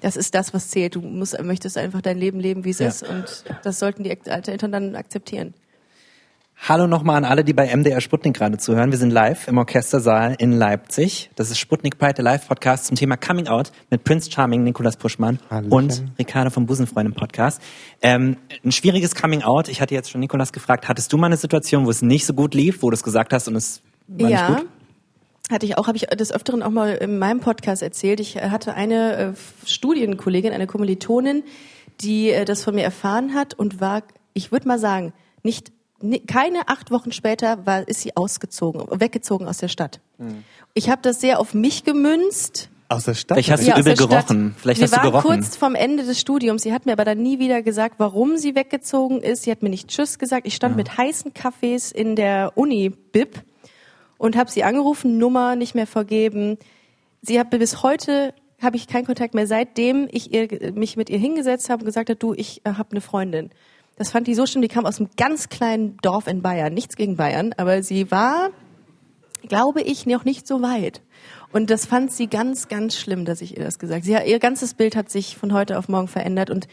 [0.00, 0.94] das ist das, was zählt.
[0.94, 2.88] Du musst, möchtest einfach dein Leben leben, wie es Ja.
[2.88, 3.06] ist.
[3.06, 5.52] Und das sollten die Eltern dann akzeptieren.
[6.64, 8.92] Hallo nochmal an alle, die bei MDR Sputnik gerade zuhören.
[8.92, 11.28] Wir sind live im Orchestersaal in Leipzig.
[11.34, 15.40] Das ist Sputnik Pride, der Live-Podcast zum Thema Coming Out mit Prince Charming, Nikolas Puschmann
[15.50, 15.72] Hallöchen.
[15.72, 17.60] und Ricardo vom Busenfreund im Podcast.
[18.00, 19.66] Ähm, ein schwieriges Coming Out.
[19.66, 22.32] Ich hatte jetzt schon Nikolas gefragt, hattest du mal eine Situation, wo es nicht so
[22.32, 24.48] gut lief, wo du es gesagt hast und es war ja.
[24.48, 24.68] nicht gut?
[25.50, 28.20] Hatte ich auch, habe ich des Öfteren auch mal in meinem Podcast erzählt.
[28.20, 29.32] Ich äh, hatte eine äh,
[29.66, 31.42] Studienkollegin, eine Kommilitonin,
[32.02, 35.81] die äh, das von mir erfahren hat und war, ich würde mal sagen, nicht ni-
[36.26, 40.00] keine acht Wochen später war, ist sie ausgezogen, weggezogen aus der Stadt.
[40.74, 42.68] Ich habe das sehr auf mich gemünzt.
[42.88, 43.36] Aus der Stadt?
[43.36, 44.26] Vielleicht hast du Ja, aus übel der Stadt.
[44.28, 44.54] gerochen.
[44.58, 45.26] Vielleicht wir hast du waren gerochen.
[45.40, 46.62] kurz vom Ende des Studiums.
[46.62, 49.44] Sie hat mir aber dann nie wieder gesagt, warum sie weggezogen ist.
[49.44, 50.46] Sie hat mir nicht Tschüss gesagt.
[50.46, 53.42] Ich stand mit heißen Kaffees in der Uni-Bib
[54.18, 56.58] und habe sie angerufen, Nummer nicht mehr vergeben.
[57.22, 61.18] Sie hat bis heute habe ich keinen Kontakt mehr, seitdem ich ihr, mich mit ihr
[61.18, 63.50] hingesetzt habe und gesagt habe, du, ich äh, habe eine Freundin.
[63.96, 64.62] Das fand die so schlimm.
[64.62, 66.72] Die kam aus einem ganz kleinen Dorf in Bayern.
[66.74, 68.50] Nichts gegen Bayern, aber sie war
[69.48, 71.00] glaube ich, noch nicht so weit.
[71.52, 74.04] Und das fand sie ganz, ganz schlimm, dass ich ihr das gesagt.
[74.04, 76.68] Sie, ihr ganzes Bild hat sich von heute auf morgen verändert und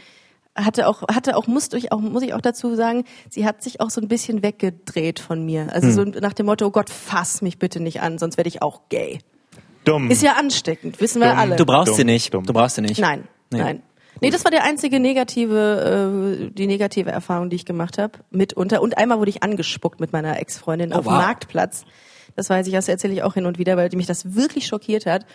[0.56, 3.82] hatte auch, hatte auch, muss ich auch, muss ich auch dazu sagen, sie hat sich
[3.82, 5.74] auch so ein bisschen weggedreht von mir.
[5.74, 8.62] Also so nach dem Motto, oh Gott, fass mich bitte nicht an, sonst werde ich
[8.62, 9.20] auch gay.
[9.84, 10.12] Dumm.
[10.12, 11.40] Ist ja ansteckend, wissen wir Dumm.
[11.40, 11.56] alle.
[11.56, 12.34] Du brauchst Dumm, sie nicht.
[12.34, 12.46] dumm.
[12.46, 13.00] Du brauchst sie nicht.
[13.00, 13.60] Nein, Nee.
[13.60, 13.84] nein.
[14.22, 18.82] Nee, das war der einzige negative, äh, die negative Erfahrung, die ich gemacht habe, mitunter.
[18.82, 21.22] Und einmal wurde ich angespuckt mit meiner Ex-Freundin auf dem Oh, wow.
[21.22, 21.86] Marktplatz.
[22.36, 25.06] Das weiß ich, das erzähle ich auch hin und wieder, weil mich das wirklich schockiert
[25.06, 25.26] hat.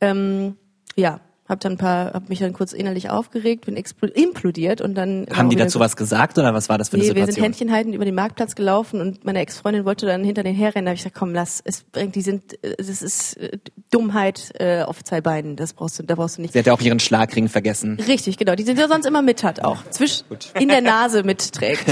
[0.00, 0.56] Ähm,
[0.94, 5.26] ja, hab dann ein paar, hab mich dann kurz innerlich aufgeregt, bin implodiert und dann
[5.32, 7.44] Haben die dazu was gesagt oder was war das für eine Nee, wir sind Situation?
[7.44, 10.86] Händchen haltend über den Marktplatz gelaufen und meine Ex-Freundin wollte dann hinter den herrennen.
[10.86, 13.58] Da habe ich gesagt, komm, lass, es bringt, die sind, äh, das ist äh,
[13.90, 15.54] Dummheit äh, auf zwei Beinen.
[15.56, 16.52] Das brauchst du, da brauchst du nicht.
[16.52, 17.98] Sie hat ja auch ihren Schlagring vergessen.
[18.06, 18.56] Richtig, genau.
[18.56, 19.88] Die sind ja sonst immer mit hat auch.
[19.90, 20.22] Zwisch,
[20.58, 21.84] in der Nase mitträgt.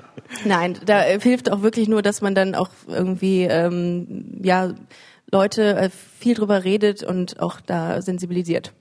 [0.46, 4.72] Nein, da äh, hilft auch wirklich nur, dass man dann auch irgendwie ähm, ja
[5.30, 8.72] Leute viel drüber redet und auch da sensibilisiert.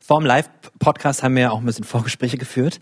[0.00, 2.80] Vorm Live-Podcast haben wir auch ein bisschen Vorgespräche geführt.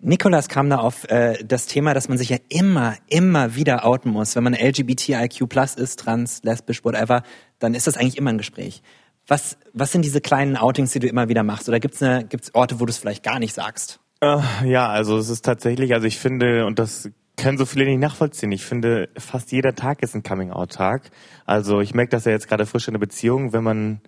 [0.00, 4.10] Nikolas kam da auf äh, das Thema, dass man sich ja immer, immer wieder outen
[4.10, 4.34] muss.
[4.34, 7.22] Wenn man LGBTIQ plus ist, trans, lesbisch, whatever,
[7.58, 8.82] dann ist das eigentlich immer ein Gespräch.
[9.28, 11.68] Was, was sind diese kleinen Outings, die du immer wieder machst?
[11.68, 14.00] Oder gibt's eine, gibt's Orte, wo du es vielleicht gar nicht sagst?
[14.20, 18.00] Äh, ja, also es ist tatsächlich, also ich finde, und das können so viele nicht
[18.00, 18.50] nachvollziehen.
[18.50, 21.10] Ich finde, fast jeder Tag ist ein Coming-out-Tag.
[21.46, 24.00] Also ich merke das ja jetzt gerade frisch in der Beziehung, wenn man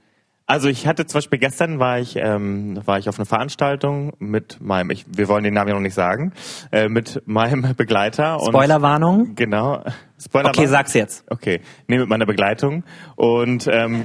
[0.47, 4.61] also ich hatte zum Beispiel gestern war ich ähm, war ich auf einer Veranstaltung mit
[4.61, 6.33] meinem ich, wir wollen den Namen ja noch nicht sagen
[6.71, 9.35] äh, mit meinem Begleiter und Spoilerwarnung?
[9.35, 9.83] genau.
[10.25, 11.25] Spoiler Okay, sag's jetzt.
[11.29, 12.85] Okay, nee, mit meiner Begleitung.
[13.17, 14.05] Und ähm,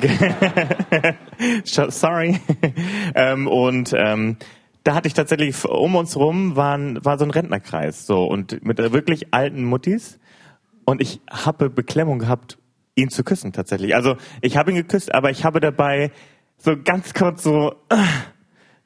[1.64, 2.40] sorry.
[3.16, 4.38] Ähm, und ähm,
[4.84, 8.26] da hatte ich tatsächlich um uns rum waren war so ein Rentnerkreis so.
[8.26, 10.20] Und mit wirklich alten Muttis.
[10.86, 12.59] Und ich habe Beklemmung gehabt
[13.00, 13.96] ihn zu küssen tatsächlich.
[13.96, 16.12] Also ich habe ihn geküsst aber ich habe dabei
[16.58, 17.96] so ganz kurz so äh,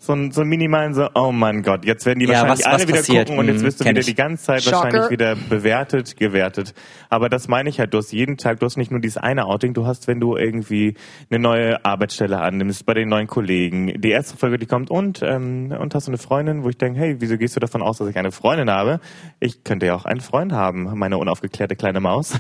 [0.06, 2.74] so ein, so minimalen so, oh mein Gott, jetzt werden die Ja, wahrscheinlich was- was
[2.80, 3.28] alle wieder passiert?
[3.28, 4.06] gucken und jetzt Mhm, wirst du kenn wieder ich.
[4.08, 4.76] die ganze Zeit Shocker.
[4.84, 6.74] wahrscheinlich wieder bewertet, gewertet.
[7.10, 9.46] Aber das meine ich halt, du hast jeden Tag, du hast nicht nur dieses eine
[9.46, 10.96] Outing, du hast, wenn du irgendwie
[11.30, 15.72] eine neue Arbeitsstelle annimmst, bei den neuen Kollegen, die erste Folge, die kommt und, ähm,
[15.80, 18.08] und hast du eine Freundin, wo ich denke, hey, wieso gehst du davon aus, dass
[18.10, 19.00] ich eine Freundin habe?
[19.40, 22.34] Ich könnte ja auch einen Freund haben, meine unaufgeklärte kleine Maus.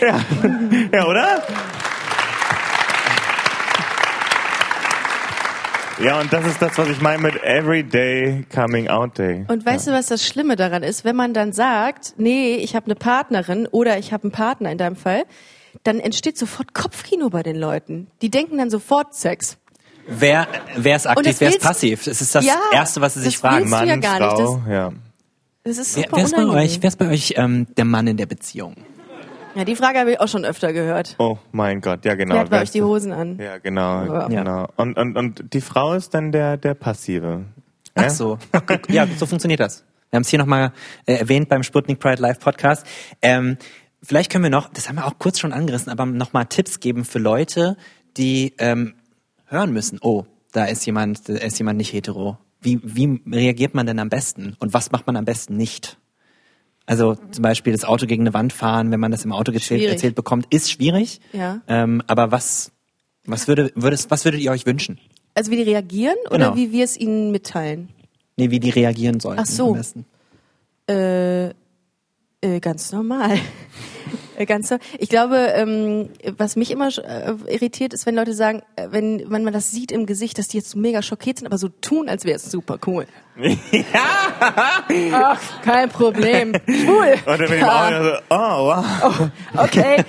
[0.00, 0.20] ja.
[0.92, 1.42] ja, oder?
[6.02, 9.44] Ja, und das ist das, was ich meine mit Everyday Coming Out Day.
[9.48, 11.04] Und weißt du, was das Schlimme daran ist?
[11.04, 14.78] Wenn man dann sagt, nee, ich habe eine Partnerin oder ich habe einen Partner in
[14.78, 15.24] deinem Fall,
[15.84, 18.08] dann entsteht sofort Kopfkino bei den Leuten.
[18.22, 19.56] Die denken dann sofort Sex.
[20.08, 22.04] Wer, wer ist aktiv, das wer ist passiv?
[22.04, 23.64] Das ist das Ja, Erste, was sie sich das fragen.
[23.64, 24.92] du ja Mann, gar nicht, Frau, ja.
[25.62, 28.06] Das ist Wer, super wer ist bei euch, wer ist bei euch ähm, der Mann
[28.06, 28.74] in der Beziehung?
[29.54, 31.14] Ja, die Frage habe ich auch schon öfter gehört.
[31.18, 32.34] Oh mein Gott, ja genau.
[32.34, 33.38] Wer hat bei Wer euch die Hosen an?
[33.38, 34.26] Ja, genau, Ja.
[34.28, 34.68] genau.
[34.76, 37.44] Und, und, und die Frau ist dann der, der Passive.
[37.94, 38.10] Ach Ja?
[38.10, 38.38] so.
[38.52, 39.84] Ach, guck, ja, so funktioniert das.
[40.10, 40.72] Wir haben es hier nochmal
[41.06, 42.86] äh, erwähnt beim Sputnik Pride Live Podcast.
[43.22, 43.56] Ähm,
[44.02, 47.04] vielleicht können wir noch, das haben wir auch kurz schon angerissen, aber nochmal Tipps geben
[47.04, 47.76] für Leute,
[48.16, 48.94] die ähm,
[49.46, 52.38] hören müssen, oh, da ist jemand, da ist jemand nicht hetero.
[52.60, 54.56] Wie, wie reagiert man denn am besten?
[54.58, 55.98] Und was macht man am besten nicht?
[56.86, 59.80] Also zum Beispiel das Auto gegen eine Wand fahren, wenn man das im Auto erzählt,
[59.80, 59.94] Schwierig.
[59.94, 61.20] erzählt bekommt, ist schwierig.
[61.32, 61.62] Ja.
[61.66, 62.72] Ähm, aber was,
[63.24, 64.98] was, würde, würdet, was würdet ihr euch wünschen?
[65.34, 66.56] Also wie die reagieren oder Genau.
[66.56, 67.88] wie wir es ihnen mitteilen?
[68.36, 69.38] Nee, wie die reagieren sollen.
[69.40, 69.76] Ach so.
[70.88, 73.38] Äh, äh, ganz normal.
[74.36, 74.76] Äh, Ganz so.
[74.98, 79.44] Ich glaube, ähm, was mich immer äh, irritiert, ist, wenn Leute sagen, äh, wenn, wenn
[79.44, 82.08] man das sieht im Gesicht, dass die jetzt so mega schockiert sind, aber so tun,
[82.08, 83.06] als wäre es super cool.
[85.12, 86.52] Ach, kein Problem.
[86.66, 87.14] Schwul.
[87.26, 87.88] Und dann bin ich Ja.
[87.88, 89.30] auch so, oh wow.
[89.64, 90.04] Okay.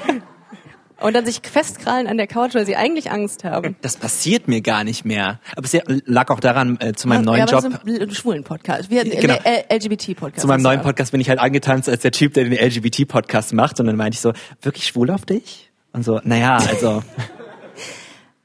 [1.02, 3.76] Und dann sich festkrallen an der Couch, weil sie eigentlich Angst haben.
[3.82, 5.40] Das passiert mir gar nicht mehr.
[5.56, 8.44] Aber es lag auch daran, äh, zu meinem neuen ja, Job, das ist ein schwulen
[8.44, 8.90] Podcast.
[8.90, 9.36] Wir Genau.
[9.70, 10.42] LGBT-Podcast.
[10.42, 13.80] zu meinem neuen Podcast bin ich halt angetanzt als der Typ, der den LGBT-Podcast macht.
[13.80, 14.32] Und dann meinte ich so,
[14.62, 15.72] wirklich schwul auf dich?
[15.92, 17.04] Und so, naja, also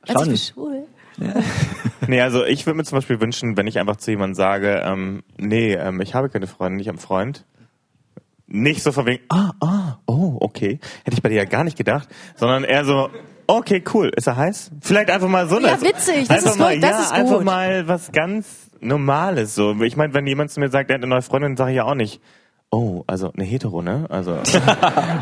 [0.06, 0.54] Also ich schon.
[0.54, 0.86] schwul.
[2.06, 5.22] Nee, also ich würde mir zum Beispiel wünschen, wenn ich einfach zu jemandem sage, ähm,
[5.36, 7.44] nee, ähm, ich habe keine Freundin, ich habe einen Freund.
[8.52, 10.80] Nicht so von wegen, ah, ah, oh, okay.
[11.04, 12.08] Hätte ich bei dir ja gar nicht gedacht.
[12.34, 13.08] Sondern eher so,
[13.46, 14.72] okay, cool, ist er heiß?
[14.80, 17.12] Vielleicht einfach mal so Ja, eine- witzig, das einfach ist mal, gut, das ja, ist
[17.12, 17.44] einfach gut.
[17.44, 19.74] mal was ganz Normales so.
[19.82, 21.84] Ich meine, wenn jemand zu mir sagt, er hat eine neue Freundin, sage ich ja
[21.84, 22.20] auch nicht,
[22.70, 24.06] oh, also eine Hetero, ne?
[24.08, 24.38] Also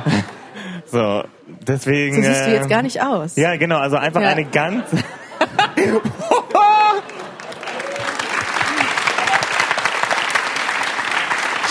[0.87, 1.25] so,
[1.67, 2.17] deswegen.
[2.17, 3.37] So siehst du äh, jetzt gar nicht aus.
[3.37, 4.29] Ja, genau, also einfach Ja.
[4.29, 4.85] eine ganz.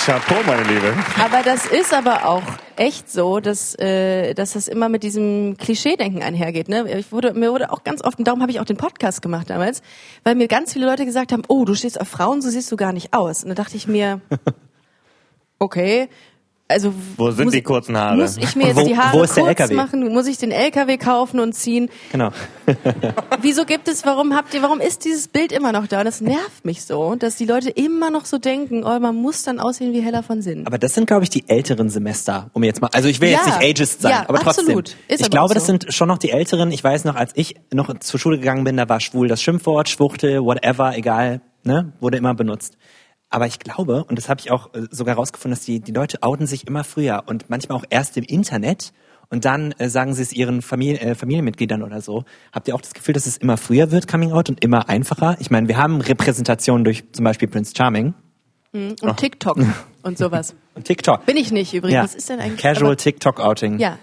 [0.07, 0.93] Chapeau, meine Liebe.
[1.21, 2.43] Aber das ist aber auch
[2.77, 6.69] echt so, dass, äh, dass das immer mit diesem Klischee-Denken einhergeht.
[6.69, 6.89] Ne?
[6.97, 9.49] Ich wurde, mir wurde auch ganz oft, und darum habe ich auch den Podcast gemacht
[9.49, 9.81] damals,
[10.23, 12.77] weil mir ganz viele Leute gesagt haben, oh, du stehst auf Frauen, so siehst du
[12.77, 13.43] gar nicht aus.
[13.43, 14.21] Und da dachte ich mir,
[15.59, 16.07] okay,
[16.69, 18.17] also Wo sind die kurzen Haare?
[18.17, 20.11] Muss ich mir jetzt Wo- die Haare kurz machen?
[20.13, 21.89] Muss ich den LKW kaufen und ziehen?
[22.11, 22.31] Genau.
[23.41, 25.99] Wieso gibt es, warum habt ihr, warum ist dieses Bild immer noch da?
[25.99, 29.43] Und das nervt mich so, dass die Leute immer noch so denken, oh, man muss
[29.43, 30.67] dann aussehen wie Hella von Sinn.
[30.67, 33.47] Aber das sind, glaube ich, die älteren Semester, um jetzt mal, also ich will jetzt
[33.47, 33.57] Ja.
[33.59, 34.65] nicht ageist sein, Ja, aber trotzdem.
[34.65, 34.95] absolut.
[35.07, 35.67] Ist ich glaube, auch das so.
[35.67, 36.71] sind schon noch die älteren.
[36.71, 39.87] Ich weiß noch, als ich noch zur Schule gegangen bin, da war schwul das Schimpfwort,
[39.89, 42.77] Schwuchtel, whatever, egal, ne, wurde immer benutzt.
[43.29, 46.23] Aber ich glaube, und das habe ich auch äh, sogar rausgefunden, dass die, die Leute
[46.23, 48.93] outen sich immer früher und manchmal auch erst im Internet
[49.29, 52.23] und dann äh, sagen sie es ihren Familie, äh, Familienmitgliedern oder so.
[52.53, 55.35] Habt ihr auch das Gefühl, dass es immer früher wird, Coming Out, und immer einfacher?
[55.39, 58.13] Ich meine, wir haben Repräsentationen durch zum Beispiel Prince Charming
[59.01, 59.57] Und TikTok
[60.03, 60.55] und sowas.
[60.75, 61.25] und TikTok.
[61.25, 61.93] Bin ich nicht übrigens.
[61.95, 62.03] Ja.
[62.03, 62.61] Was ist denn eigentlich?
[62.61, 63.79] Casual TikTok-Outing.
[63.79, 63.97] Ja.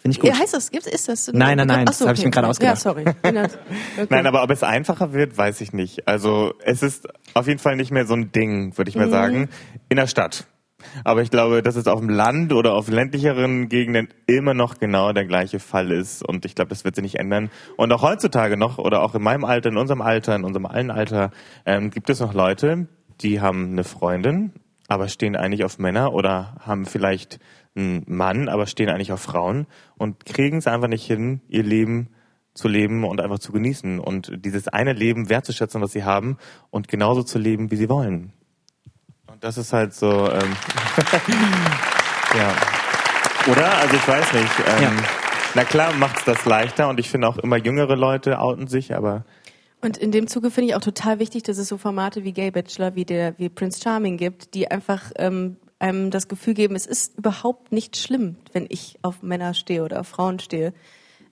[0.00, 0.30] Finde ich gut.
[0.30, 1.28] Ja, heißt das, gibt, ist das?
[1.32, 2.68] Nein, nein, nein, Ach so, das habe ich mir gerade okay.
[2.68, 3.04] ausgedacht.
[3.24, 3.48] Ja, sorry.
[3.98, 4.06] Okay.
[4.10, 6.06] Nein, aber ob es einfacher wird, weiß ich nicht.
[6.06, 9.02] Also es ist auf jeden Fall nicht mehr so ein Ding, würde ich Mhm.
[9.02, 9.48] mal sagen,
[9.88, 10.46] in der Stadt.
[11.02, 15.12] Aber ich glaube, dass es auf dem Land oder auf ländlicheren Gegenden immer noch genau
[15.12, 16.22] der gleiche Fall ist.
[16.26, 17.50] Und ich glaube, das wird sich nicht ändern.
[17.76, 20.90] Und auch heutzutage noch, oder auch in meinem Alter, in unserem Alter, in unserem allen
[20.92, 21.30] Alter,
[21.66, 22.86] ähm, gibt es noch Leute,
[23.20, 24.52] die haben eine Freundin,
[24.86, 27.40] aber stehen eigentlich auf Männer oder haben vielleicht
[28.06, 32.08] Mann, aber stehen eigentlich auf Frauen und kriegen es einfach nicht hin, ihr Leben
[32.54, 36.38] zu leben und einfach zu genießen und dieses eine Leben wertzuschätzen, was sie haben
[36.70, 38.32] und genauso zu leben, wie sie wollen.
[39.26, 40.56] Und das ist halt so, ähm,
[42.36, 43.52] ja.
[43.52, 43.78] Oder?
[43.78, 44.52] Also ich weiß nicht.
[44.66, 44.92] Ähm, Ja.
[45.54, 49.24] Na klar macht's das leichter und ich finde auch immer jüngere Leute outen sich, aber
[49.80, 52.50] Und in dem Zuge finde ich auch total wichtig, dass es so Formate wie Gay
[52.50, 56.86] Bachelor, wie der, wie Prince Charming gibt, die einfach ähm, einem das Gefühl geben, es
[56.86, 60.72] ist überhaupt nicht schlimm, wenn ich auf Männer stehe oder auf Frauen stehe,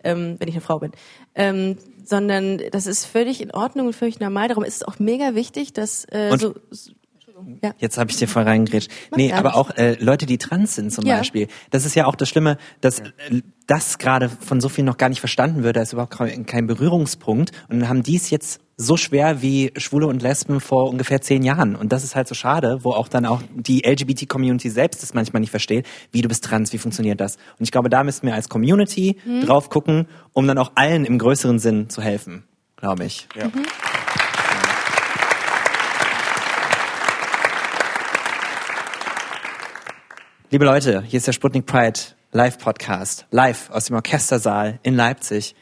[0.05, 0.93] ähm, wenn ich eine Frau bin.
[1.35, 4.49] Ähm, sondern das ist völlig in Ordnung und völlig normal.
[4.49, 7.73] Darum ist es auch mega wichtig, dass äh, Und- so, so Entschuldigung, ja.
[7.79, 8.91] Jetzt habe ich dir voll reingrätscht.
[9.17, 11.19] Nee, aber auch äh, Leute, die trans sind zum Ja.
[11.19, 11.49] Beispiel.
[11.71, 15.09] Das ist ja auch das Schlimme, dass äh, das gerade von so vielen noch gar
[15.09, 15.77] nicht verstanden wird.
[15.77, 17.51] Da ist überhaupt kein Berührungspunkt.
[17.69, 21.43] Und dann haben die es jetzt so schwer wie Schwule und Lesben vor ungefähr zehn
[21.43, 21.75] Jahren.
[21.75, 25.41] Und das ist halt so schade, wo auch dann auch die LGBT-Community selbst das manchmal
[25.41, 25.87] nicht versteht.
[26.13, 27.37] Wie du bist trans, wie funktioniert das?
[27.59, 29.47] Und ich glaube, da müssten wir als Community Mhm.
[29.47, 32.45] drauf gucken, um dann auch allen im größeren Sinn zu helfen,
[32.77, 33.27] glaube ich.
[33.35, 33.51] ja.
[40.51, 41.99] Liebe Leute, hier ist der Sputnik Pride
[42.33, 45.55] Live Podcast, live aus dem Orchestersaal in Leipzig.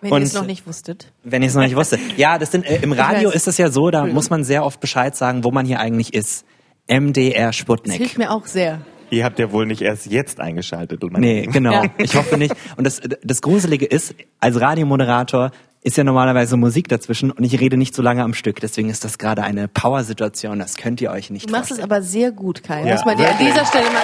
[0.00, 1.12] Wenn ihr es noch nicht wusstet.
[1.24, 1.98] Wenn ich es noch nicht wusste.
[2.16, 4.80] Ja, das sind, äh, im Radio ist es ja so, da muss man sehr oft
[4.80, 6.44] Bescheid sagen, wo man hier eigentlich ist.
[6.88, 7.96] MDR Das Sputnik.
[7.98, 8.80] hilft mir auch sehr.
[9.10, 11.02] ihr habt ja wohl nicht erst jetzt eingeschaltet.
[11.02, 11.72] meine Nee, genau.
[11.84, 11.90] Ja.
[11.98, 12.54] Ich hoffe nicht.
[12.76, 15.50] Und das, das Gruselige ist, als Radiomoderator
[15.82, 18.60] ist ja normalerweise Musik dazwischen und ich rede nicht so lange am Stück.
[18.60, 20.58] Deswegen ist das gerade eine Power-Situation.
[20.58, 21.90] Das könnt ihr euch nicht Du machst es vorstellen.
[21.90, 22.84] aber sehr gut, Kai.
[22.86, 24.02] Ja, Muss man dir an dieser Stelle mal.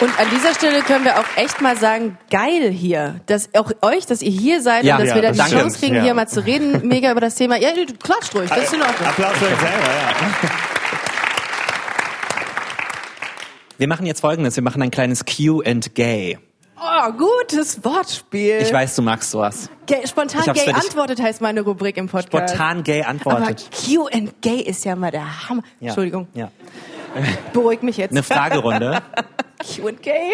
[0.00, 4.06] Und an dieser Stelle können wir auch echt mal sagen, geil hier, dass auch euch,
[4.06, 6.02] dass ihr hier seid Ja, und dass ja, wir dann das die Chance kriegen, ja.
[6.02, 7.56] hier mal zu reden, mega über das Thema.
[7.56, 9.08] Ja, du klatscht ruhig, das ist in Ordnung.
[9.08, 10.50] Applaus für euch selber, ja.
[13.76, 14.56] Wir machen jetzt folgendes.
[14.56, 16.38] Wir machen ein kleines Q and Gay.
[16.78, 18.58] Oh, gutes Wortspiel.
[18.62, 19.68] Ich weiß, du magst sowas.
[19.86, 22.54] Gay, spontan gay antwortet heißt meine Rubrik im Podcast.
[22.54, 23.68] Spontan Gay Aber antwortet.
[23.70, 25.62] Q and Gay ist ja mal der Hammer.
[25.78, 25.88] Ja.
[25.88, 26.50] Entschuldigung, Ja.
[27.52, 28.12] beruhig mich jetzt.
[28.12, 29.02] Eine Fragerunde.
[29.60, 30.32] And Gay.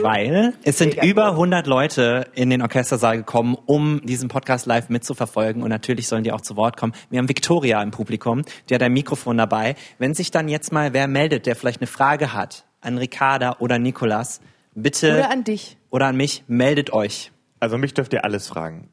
[0.00, 4.88] Weil es sind Mega über 100 Leute in den Orchestersaal gekommen, um diesen Podcast live
[4.88, 5.62] mitzuverfolgen.
[5.62, 6.94] Und natürlich sollen die auch zu Wort kommen.
[7.10, 9.76] Wir haben Victoria im Publikum, die hat ein Mikrofon dabei.
[9.98, 13.78] Wenn sich dann jetzt mal wer meldet, der vielleicht eine Frage hat, an Ricarda oder
[13.78, 14.40] Nikolas,
[14.74, 15.76] bitte Oder an dich.
[15.90, 17.30] oder an mich, meldet euch.
[17.60, 18.88] Also mich dürft ihr alles fragen.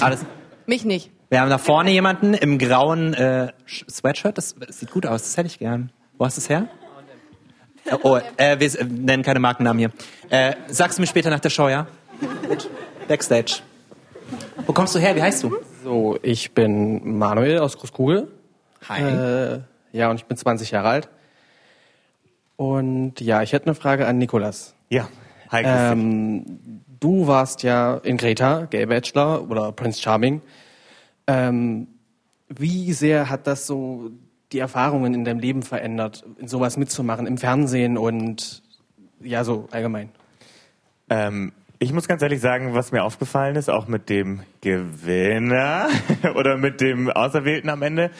[0.00, 0.24] Alles.
[0.66, 1.10] Mich nicht.
[1.28, 4.36] Wir haben da vorne jemanden im grauen äh, Sweatshirt.
[4.36, 5.22] Das, das sieht gut aus.
[5.22, 5.92] Das hätte ich gern.
[6.18, 6.68] Wo hast du es her?
[8.02, 9.90] Oh, äh, wir nennen keine Markennamen hier.
[10.28, 11.86] Äh, sagst du mir später nach der Show, ja?
[12.48, 12.68] Gut.
[13.08, 13.62] Backstage.
[14.66, 15.16] Wo kommst du her?
[15.16, 15.56] Wie heißt du?
[15.82, 18.28] So, ich bin Manuel aus Großkugel.
[18.88, 19.02] Hi.
[19.02, 19.60] Äh,
[19.92, 21.08] ja, und ich bin 20 Jahre alt.
[22.56, 24.74] Und ja, ich hätte eine Frage an Nikolas.
[24.88, 25.08] Ja.
[25.50, 25.62] Hi.
[25.64, 30.42] Ähm, du warst ja in Greta, Gay Bachelor oder Prince Charming.
[31.26, 31.88] Ähm,
[32.48, 34.10] wie sehr hat das so
[34.52, 38.62] die Erfahrungen in deinem Leben verändert, sowas mitzumachen im Fernsehen und
[39.20, 40.10] ja, so allgemein?
[41.08, 45.88] Ähm, ich muss ganz ehrlich sagen, was mir aufgefallen ist, auch mit dem Gewinner
[46.34, 48.10] oder mit dem Auserwählten am Ende,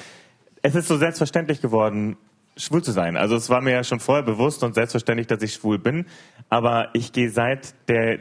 [0.63, 2.17] es ist so selbstverständlich geworden,
[2.57, 3.17] schwul zu sein.
[3.17, 6.07] Also es war mir ja schon vorher bewusst und selbstverständlich, dass ich schwul bin.
[6.49, 7.75] Aber ich gehe seit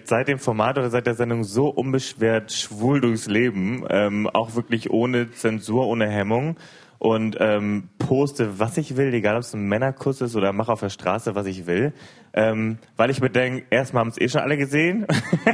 [0.04, 4.92] seit dem Format oder seit der Sendung so unbeschwert schwul durchs Leben, ähm, auch wirklich
[4.92, 6.58] ohne Zensur, ohne Hemmung
[7.00, 10.82] und ähm, poste, was ich will, egal ob es ein Männerkuss ist oder mache auf
[10.82, 11.94] der Straße, was ich will.
[12.34, 15.08] Ähm, weil ich mir denke, erstmal haben es eh schon alle gesehen.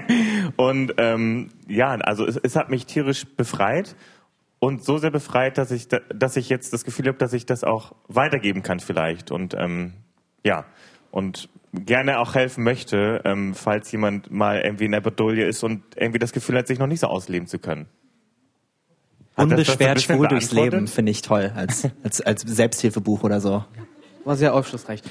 [0.58, 3.96] und ähm, ja, also es, es hat mich tierisch befreit
[4.60, 7.46] und so sehr befreit, dass ich, da- dass ich jetzt das Gefühl habe, dass ich
[7.46, 9.30] das auch weitergeben kann vielleicht.
[9.32, 9.94] Und ähm,
[10.44, 10.66] ja,
[11.12, 15.84] und gerne auch helfen möchte, ähm, falls jemand mal irgendwie in der Bredouille ist und
[15.96, 17.86] irgendwie das Gefühl hat, sich noch nicht so ausleben zu können.
[17.86, 17.92] Hat das das
[19.16, 20.52] so ein Unbeschwert schwul durchs?
[20.52, 23.64] Leben finde ich toll als, als, als Selbsthilfebuch oder so.
[24.24, 25.02] War sehr aufschlussreich.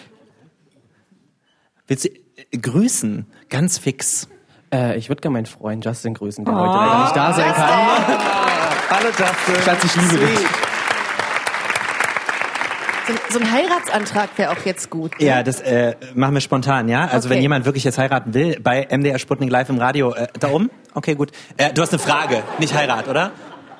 [1.86, 3.26] Willst du äh, grüßen?
[3.50, 4.28] Ganz fix.
[4.72, 7.70] Äh, ich würde gerne meinen Freund Justin grüßen, der heute leider nicht da sein kann.
[8.90, 9.62] Hallo Justin.
[9.64, 10.38] Schatz, ich liebe dich.
[13.06, 15.20] So, so ein Heiratsantrag wäre auch jetzt gut.
[15.20, 15.26] ne?
[15.26, 17.02] Ja, das äh, machen wir spontan, ja?
[17.06, 17.36] Also Okay.
[17.36, 20.70] wenn jemand wirklich jetzt heiraten will, bei MDR Sputnik Live im Radio, äh, da oben?
[20.94, 21.30] Okay, gut.
[21.58, 23.32] Äh, du hast eine Frage, nicht Heirat, oder?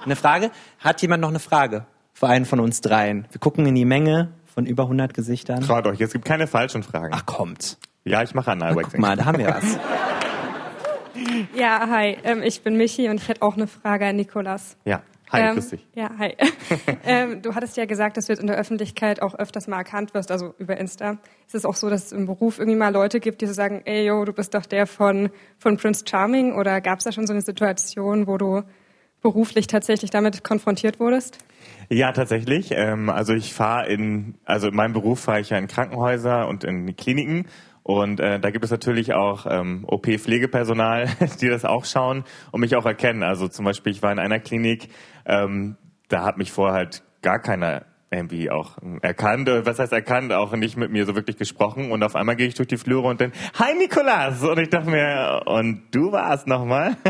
[0.04, 0.50] Eine Frage?
[0.80, 3.26] Hat jemand noch eine Frage für einen von uns dreien?
[3.30, 5.62] Wir gucken in die Menge von über 100 Gesichtern.
[5.62, 7.14] Traut euch, es gibt keine falschen Fragen.
[7.16, 7.78] Ach, kommt.
[8.04, 9.00] Ja, ich mache Guck Analwaxing.
[9.00, 9.78] mal, da haben wir was.
[11.54, 14.76] Ja, hi, ähm, ich bin Michi und ich hätte auch eine Frage an Nikolas.
[14.84, 15.86] Ja, hi, ähm, grüß dich.
[15.94, 16.34] Ja, hi.
[17.04, 20.12] ähm, du hattest ja gesagt, dass du jetzt in der Öffentlichkeit auch öfters mal erkannt
[20.12, 21.18] wirst, also über Insta.
[21.46, 23.82] Ist es auch so, dass es im Beruf irgendwie mal Leute gibt, die so sagen,
[23.84, 26.52] ey, yo, du bist doch der von, von Prince Charming?
[26.56, 28.62] Oder gab es da schon so eine Situation, wo du
[29.24, 31.38] beruflich tatsächlich damit konfrontiert wurdest?
[31.88, 32.70] Ja, tatsächlich.
[32.70, 36.62] Ähm, also ich fahre in, also in meinem Beruf fahre ich ja in Krankenhäuser und
[36.62, 37.46] in Kliniken.
[37.82, 41.08] Und äh, da gibt es natürlich auch ähm, OP-Pflegepersonal,
[41.40, 43.22] die das auch schauen und mich auch erkennen.
[43.22, 44.88] Also zum Beispiel, ich war in einer Klinik,
[45.26, 45.76] ähm,
[46.08, 49.48] da hat mich vorher halt gar keiner irgendwie auch erkannt.
[49.48, 50.32] Äh, Was heißt erkannt?
[50.32, 51.90] Auch nicht mit mir so wirklich gesprochen.
[51.90, 54.42] Und auf einmal gehe ich durch die Flure und dann, hi Nikolas!
[54.42, 56.96] Und ich dachte mir, und du warst nochmal?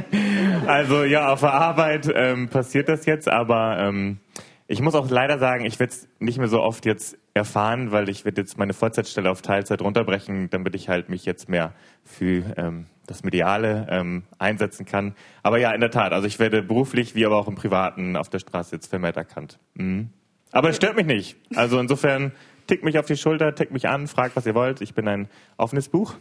[0.67, 4.19] Also ja, auf der Arbeit ähm, passiert das jetzt, aber ähm,
[4.67, 8.09] ich muss auch leider sagen, ich werde es nicht mehr so oft jetzt erfahren, weil
[8.09, 11.73] ich werde jetzt meine Vollzeitstelle auf Teilzeit runterbrechen, damit ich halt mich jetzt mehr
[12.03, 15.15] für ähm, das Mediale ähm, einsetzen kann.
[15.43, 18.31] Aber ja, in der Tat, also ich werde beruflich wie aber auch im Privaten auf
[18.31, 19.59] der Straße jetzt vermehrt erkannt.
[19.75, 20.11] Mhm.
[20.51, 21.37] Aber es stört mich nicht.
[21.55, 22.33] Also insofern
[22.67, 24.81] tick mich auf die Schulter, tick mich an, fragt, was ihr wollt.
[24.81, 26.15] Ich bin ein offenes Buch.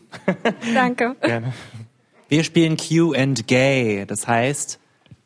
[0.73, 1.15] Danke.
[1.21, 1.53] Gerne.
[2.33, 4.07] Wir spielen Q and Gay.
[4.07, 4.79] Das heißt,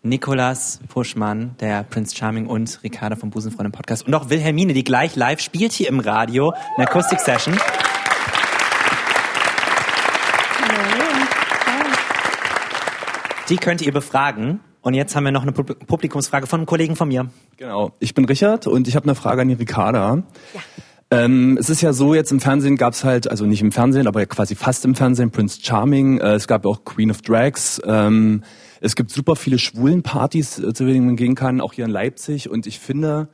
[0.03, 4.83] Nikolas Puschmann, der Prince Charming und Ricarda vom Busenfreund im Podcast und auch Wilhelmine, die
[4.83, 7.57] gleich live spielt hier im Radio, eine Akustik-Session.
[13.47, 14.59] Die könnt ihr befragen.
[14.81, 17.29] Und jetzt haben wir noch eine Pub- Publikumsfrage von einem Kollegen von mir.
[17.55, 17.93] Genau.
[17.99, 20.23] Ich bin Richard und ich habe eine Frage an die Ricarda.
[21.09, 24.25] Ähm, es ist ja so, jetzt im Fernsehen gab's halt, also nicht im Fernsehen, aber
[24.25, 28.43] quasi fast im Fernsehen, Prince Charming, äh, es gab auch Queen of Drags, ähm,
[28.81, 31.91] es gibt super viele schwulen Partys, äh, zu denen man gehen kann, auch hier in
[31.91, 33.29] Leipzig und ich finde,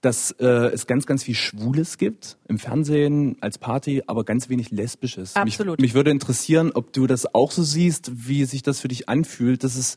[0.00, 4.70] dass äh, es ganz, ganz viel Schwules gibt im Fernsehen als Party, aber ganz wenig
[4.70, 5.34] Lesbisches.
[5.34, 5.80] Absolut.
[5.80, 9.08] Mich, mich würde interessieren, ob du das auch so siehst, wie sich das für dich
[9.08, 9.96] anfühlt, dass es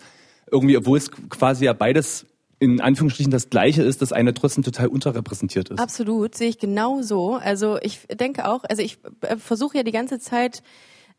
[0.52, 2.26] irgendwie, obwohl es quasi ja beides
[2.62, 5.80] in Anführungsstrichen das Gleiche ist, dass eine trotzdem total unterrepräsentiert ist.
[5.80, 7.34] Absolut, sehe ich genau so.
[7.34, 10.62] Also ich denke auch, also ich äh, versuche ja die ganze Zeit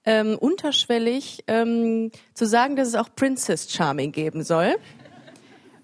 [0.04, 4.76] ähm, unterschwellig ähm, zu sagen, dass es auch Princess Charming geben soll.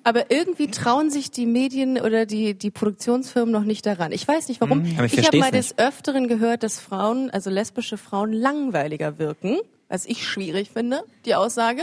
[0.05, 4.13] Aber irgendwie trauen sich die Medien oder die, die Produktionsfirmen noch nicht daran.
[4.13, 4.87] Ich weiß nicht warum.
[4.97, 9.59] aber ich ich habe mal des Öfteren gehört, dass Frauen, also lesbische Frauen, langweiliger wirken,
[9.89, 11.83] was ich schwierig finde, die Aussage.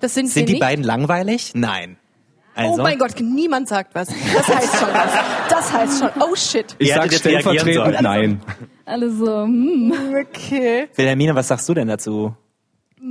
[0.00, 0.62] Das sind, Sind die nicht.
[0.62, 1.52] beiden langweilig?
[1.54, 1.98] Nein.
[2.58, 4.08] Also, Oh mein Gott, niemand sagt was.
[4.08, 5.12] Das heißt schon was.
[5.48, 6.10] Das heißt schon.
[6.20, 6.74] Oh shit.
[6.78, 8.40] Ich Ihr sag stellvertretend nein.
[8.84, 9.92] Alle so, hm,
[10.28, 10.88] Okay.
[10.96, 12.34] Wilhelmine, was sagst du denn dazu?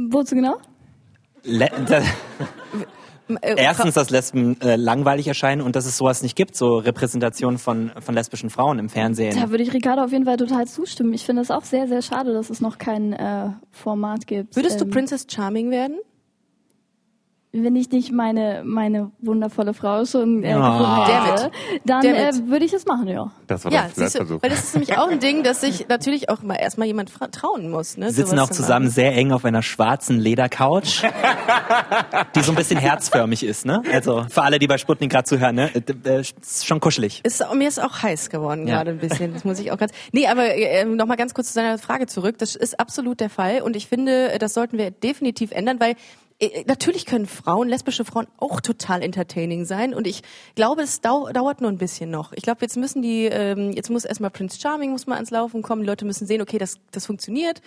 [0.10, 0.57] wozu genau?
[1.43, 2.02] Le da,
[3.41, 7.58] Äh, erstens, dass Lesben äh, langweilig erscheinen und dass es sowas nicht gibt, so Repräsentation
[7.58, 9.37] von, von lesbischen Frauen im Fernsehen.
[9.37, 11.13] Da würde ich Ricardo auf jeden Fall total zustimmen.
[11.13, 14.56] Ich finde es auch sehr, sehr schade, dass es noch kein äh, Format gibt.
[14.56, 15.98] Würdest du Ähm, Princess Charming werden?
[17.63, 21.05] Wenn ich nicht meine meine wundervolle Frau schon äh, Ah.
[21.05, 21.51] gefunden hätte,
[21.85, 23.31] Damn dann äh, würde ich es machen, ja.
[23.47, 25.87] Das war Ja, der siehst du, weil das ist nämlich auch ein Ding, dass sich
[25.87, 27.97] natürlich auch mal erstmal jemand trauen muss.
[27.97, 31.03] Ne, Wir sitzen auch zu zusammen sehr eng auf einer schwarzen Ledercouch,
[32.35, 33.81] die so ein bisschen herzförmig ist, ne?
[33.91, 35.69] Also für alle, die bei Sputnik gerade zuhören, ne?
[35.75, 37.21] Äh, äh, Ist schon kuschelig.
[37.23, 38.75] Ist, mir ist auch heiß geworden Ja.
[38.77, 39.33] gerade ein bisschen.
[39.33, 39.91] Das muss ich auch ganz.
[40.12, 42.37] Nee, aber äh, noch mal ganz kurz zu seiner Frage zurück.
[42.37, 45.91] Das ist absolut der Fall und ich finde, äh, das sollten wir definitiv ändern, weil
[45.91, 45.95] äh,
[46.67, 50.21] natürlich können Frauen, lesbische Frauen auch total entertaining sein und ich
[50.56, 52.31] glaube, es dau dauert nur ein bisschen noch.
[52.33, 55.62] Ich glaube, jetzt müssen die, ähm, jetzt muss erstmal Prince Charming muss mal ans Laufen
[55.63, 55.81] kommen.
[55.81, 57.62] Die Leute müssen sehen, okay, das das funktioniert.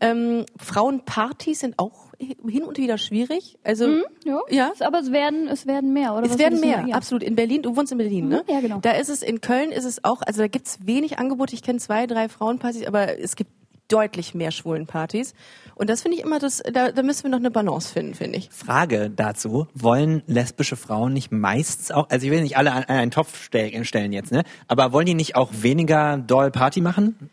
[0.00, 3.58] Ähm, Frauenpartys sind auch hin und wieder schwierig.
[3.62, 3.86] Also
[4.24, 4.40] Ja.
[4.48, 4.72] ja.
[4.80, 6.24] Aber es werden es werden mehr, oder?
[6.24, 6.84] Es werden mehr?
[6.86, 6.96] Ja.
[6.96, 7.22] absolut.
[7.22, 8.42] In Berlin, du wohnst in Berlin, ne?
[8.46, 8.78] Mhm, ja, genau.
[8.80, 11.54] Da ist es, in Köln ist es auch, also da gibt's wenig Angebote.
[11.54, 13.50] Ich kenne zwei, drei Frauenpartys, aber es gibt
[13.88, 15.34] deutlich mehr Schwulenpartys.
[15.74, 18.38] Und das finde ich immer, das, da, da müssen wir noch eine Balance finden, finde
[18.38, 18.48] ich.
[18.50, 23.10] Frage dazu, wollen lesbische Frauen nicht meistens auch, also ich will nicht alle an einen
[23.10, 24.42] Topf stell- stellen jetzt, ne?
[24.68, 27.30] Aber wollen die nicht auch weniger doll Party machen?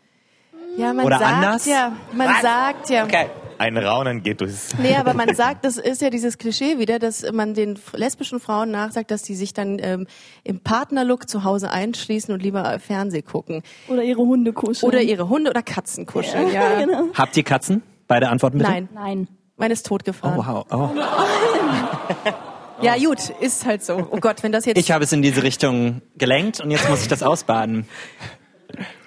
[0.76, 1.66] Ja, man Oder sagt anders?
[1.66, 2.42] ja, man Was?
[2.42, 3.04] sagt ja.
[3.04, 3.26] Okay.
[3.58, 4.70] Ein Raunen geht durchs.
[4.78, 8.72] Nee, aber man sagt, das ist ja dieses Klischee wieder, dass man den lesbischen Frauen
[8.72, 10.06] nachsagt, dass die sich dann ähm,
[10.42, 13.62] im Partnerlook zu Hause einschließen und lieber Fernseh gucken.
[13.88, 14.88] Oder ihre Hunde kuscheln.
[14.88, 16.52] Oder ihre Hunde oder Katzen kuscheln.
[16.52, 16.80] Ja.
[16.84, 17.04] genau.
[17.14, 17.82] Habt ihr Katzen?
[18.08, 18.70] Beide Antworten bitte.
[18.70, 19.28] Nein, Nein.
[19.56, 20.38] meine ist totgefahren.
[20.38, 20.66] Oh, wow.
[20.70, 20.90] Oh.
[22.82, 24.08] Ja, gut, ist halt so.
[24.10, 24.76] Oh Gott, wenn das jetzt.
[24.76, 27.86] Ich habe es in diese Richtung gelenkt und jetzt muss ich das ausbaden.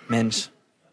[0.07, 0.49] Mensch.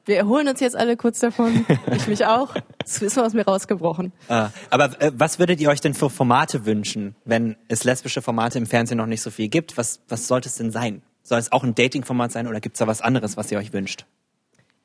[0.07, 1.65] Wir erholen uns jetzt alle kurz davon.
[1.95, 2.55] Ich mich auch.
[2.85, 4.13] Es ist aus mir rausgebrochen.
[4.29, 8.59] Ah, aber äh, was würdet ihr euch denn für Formate wünschen, wenn es lesbische Formate
[8.59, 9.77] im Fernsehen noch nicht so viel gibt?
[9.77, 11.03] Was, was sollte es denn sein?
[11.23, 13.73] Soll es auch ein Dating-Format sein oder gibt es da was anderes, was ihr euch
[13.73, 14.07] wünscht?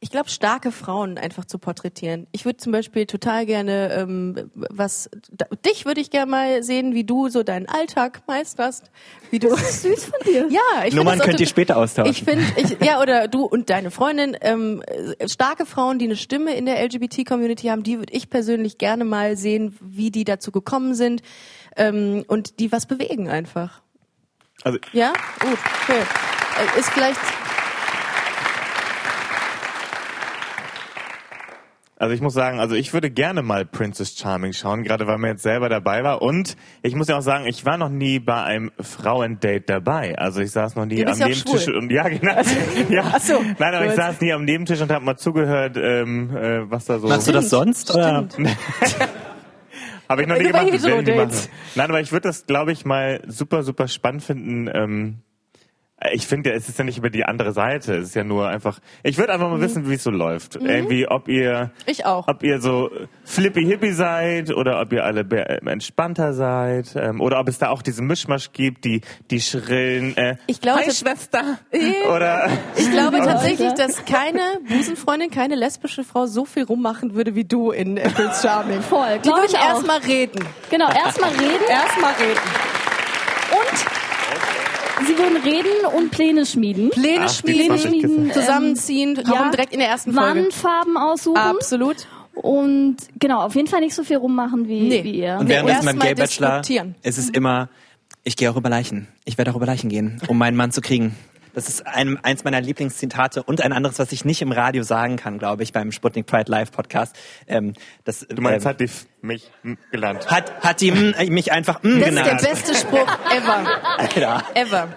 [0.02, 2.28] Ich glaube, starke Frauen einfach zu porträtieren.
[2.32, 5.10] Ich würde zum Beispiel total gerne ähm, was.
[5.30, 8.92] Da, dich würde ich gerne mal sehen, wie du so deinen Alltag meisterst.
[9.30, 9.54] Wie du.
[9.54, 10.48] Süß von dir.
[10.50, 12.12] Ja, ich Nummern das könnt ihr später austauschen.
[12.12, 16.16] Ich finde, ich, ja, oder du und deine Freundin, ähm, äh, starke Frauen, die eine
[16.16, 20.54] Stimme in der LGBT-Community haben, die würde ich persönlich gerne mal sehen, wie die dazu
[20.54, 21.24] gekommen sind
[21.76, 23.82] ähm, und die was bewegen einfach.
[24.64, 26.02] Also Ja, gut, okay.
[26.60, 27.20] Äh, Ist vielleicht,
[32.00, 35.32] Also ich muss sagen, also ich würde gerne mal Princess Charming schauen, gerade weil man
[35.32, 36.22] jetzt selber dabei war.
[36.22, 40.18] Und ich muss ja auch sagen, ich war noch nie bei einem Frauendate dabei.
[40.18, 41.76] Also ich saß noch nie am Nebentisch schwul.
[41.76, 42.36] und ja, genau.
[42.90, 43.04] ja.
[43.14, 43.98] Ach so, Nein, aber ich gut.
[43.98, 47.10] saß nie am Nebentisch und habe mal zugehört, ähm, äh, was da so.
[47.10, 47.94] Machst du das sonst?
[47.94, 48.30] Oder?
[50.10, 50.72] Habe ich noch nie gemacht.
[50.72, 51.50] machen.
[51.76, 54.70] Nein, aber ich würde das, glaube ich, mal super, super spannend finden.
[54.74, 55.18] Ähm,
[56.12, 57.96] ich finde ja, es ist ja nicht über die andere Seite.
[57.98, 58.80] Es ist ja nur einfach.
[59.04, 59.62] Ich würde einfach mal Mhm.
[59.62, 60.56] wissen, wie es so läuft.
[60.56, 62.28] Irgendwie, ob ihr, ich auch.
[62.28, 62.90] ob ihr so
[63.26, 67.70] flippy hippie seid oder ob ihr alle äh, entspannter seid ähm, oder ob es da
[67.70, 70.16] auch diesen Mischmasch gibt, die die schrillen.
[70.18, 71.60] Äh, Ich glaube, Hi Schwester.
[71.72, 77.36] Äh, Oder Ich glaube tatsächlich, dass keine Busenfreundin, keine lesbische Frau so viel rummachen würde
[77.36, 78.82] wie du in äh, Prince Charming.
[78.82, 80.44] Voll, Die würden ich erstmal reden.
[80.70, 82.40] Genau, erstmal reden Erstmal reden.
[85.06, 86.90] Sie würden reden und Pläne schmieden.
[86.92, 88.32] Pläne Ach, schmieden, 20 Kissen.
[88.34, 90.42] zusammenziehen, ja, warum direkt in der ersten Folge.
[90.42, 91.38] Wandfarben aussuchen.
[91.38, 92.08] Absolut.
[92.34, 95.04] Und genau, auf jeden Fall nicht so viel rummachen wie, Nee.
[95.04, 95.38] wie ihr.
[95.40, 96.96] Und währenddessen beim Gay Bachelor diskutieren.
[97.04, 97.70] ist es immer,
[98.24, 99.08] ich gehe auch über Leichen.
[99.26, 101.16] Ich werde auch über Leichen gehen, um meinen Mann zu kriegen.
[101.60, 105.18] Das ist ein, eins meiner Lieblingszitate und ein anderes, was ich nicht im Radio sagen
[105.18, 107.18] kann, glaube ich, beim Sputnik Pride Live Podcast.
[107.48, 107.74] Ähm,
[108.06, 108.90] das, du meinst, ähm, hat die
[109.22, 109.52] mich
[109.92, 110.26] gelernt.
[110.32, 112.42] hat, hat die äh, mich einfach mm Das ist genannt.
[112.42, 113.68] der beste Spruch ever.
[113.98, 114.44] Alter.
[114.54, 114.88] Ever.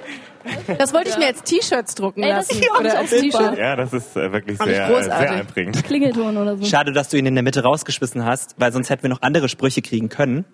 [0.79, 2.63] Das wollte ich mir als T-Shirts drucken Ey, das lassen.
[2.63, 3.11] ist auch Oder als.
[3.11, 3.59] T-Shirt.
[3.59, 5.29] Ja, das ist äh, wirklich Fand ich sehr, äh, großartig.
[5.29, 5.85] sehr einprägend.
[5.85, 6.65] Klingelton oder so.
[6.65, 9.49] Schade, dass du ihn in der Mitte rausgeschmissen hast, weil sonst hätten wir noch andere
[9.49, 10.45] Sprüche kriegen können.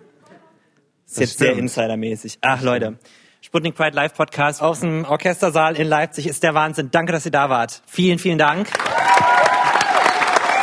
[1.06, 1.61] Ist Das jetzt sehr stimmt.
[1.61, 2.38] insidermäßig.
[2.40, 2.98] Ach Leute,
[3.41, 6.91] Sputnik Pride Live Podcast aus dem Orchestersaal in Leipzig ist der Wahnsinn.
[6.91, 7.82] Danke, dass ihr da wart.
[7.86, 8.68] Vielen, vielen Dank.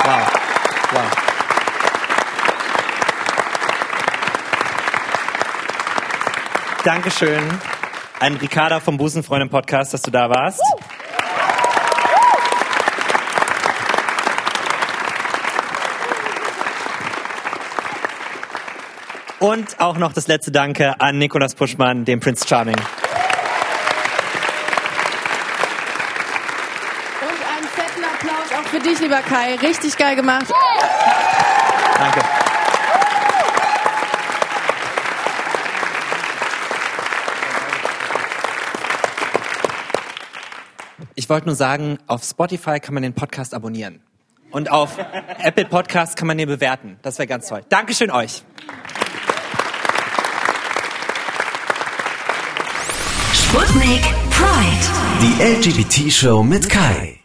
[0.04, 0.34] Wow.
[0.92, 1.26] Wow.
[6.84, 7.42] Dankeschön
[8.20, 10.62] an Ricarda vom Busenfreundin Podcast, dass du da warst.
[19.46, 22.74] Und auch noch das letzte Danke an Nikolas Puschmann, dem Prince Charming.
[22.74, 22.84] Und
[27.22, 29.54] einen fetten Applaus auch für dich, lieber Kai.
[29.58, 30.48] Richtig geil gemacht.
[32.00, 32.22] Danke.
[41.14, 44.02] Ich wollte nur sagen, auf Spotify kann man den Podcast abonnieren.
[44.50, 44.98] Und auf
[45.38, 46.98] Apple Podcast kann man den bewerten.
[47.04, 47.62] Das wäre ganz toll.
[47.70, 48.44] Dankeschön euch.
[53.56, 54.02] Sputnik
[54.32, 54.86] Pride.
[55.22, 57.25] Die LGBT-Show mit Kai.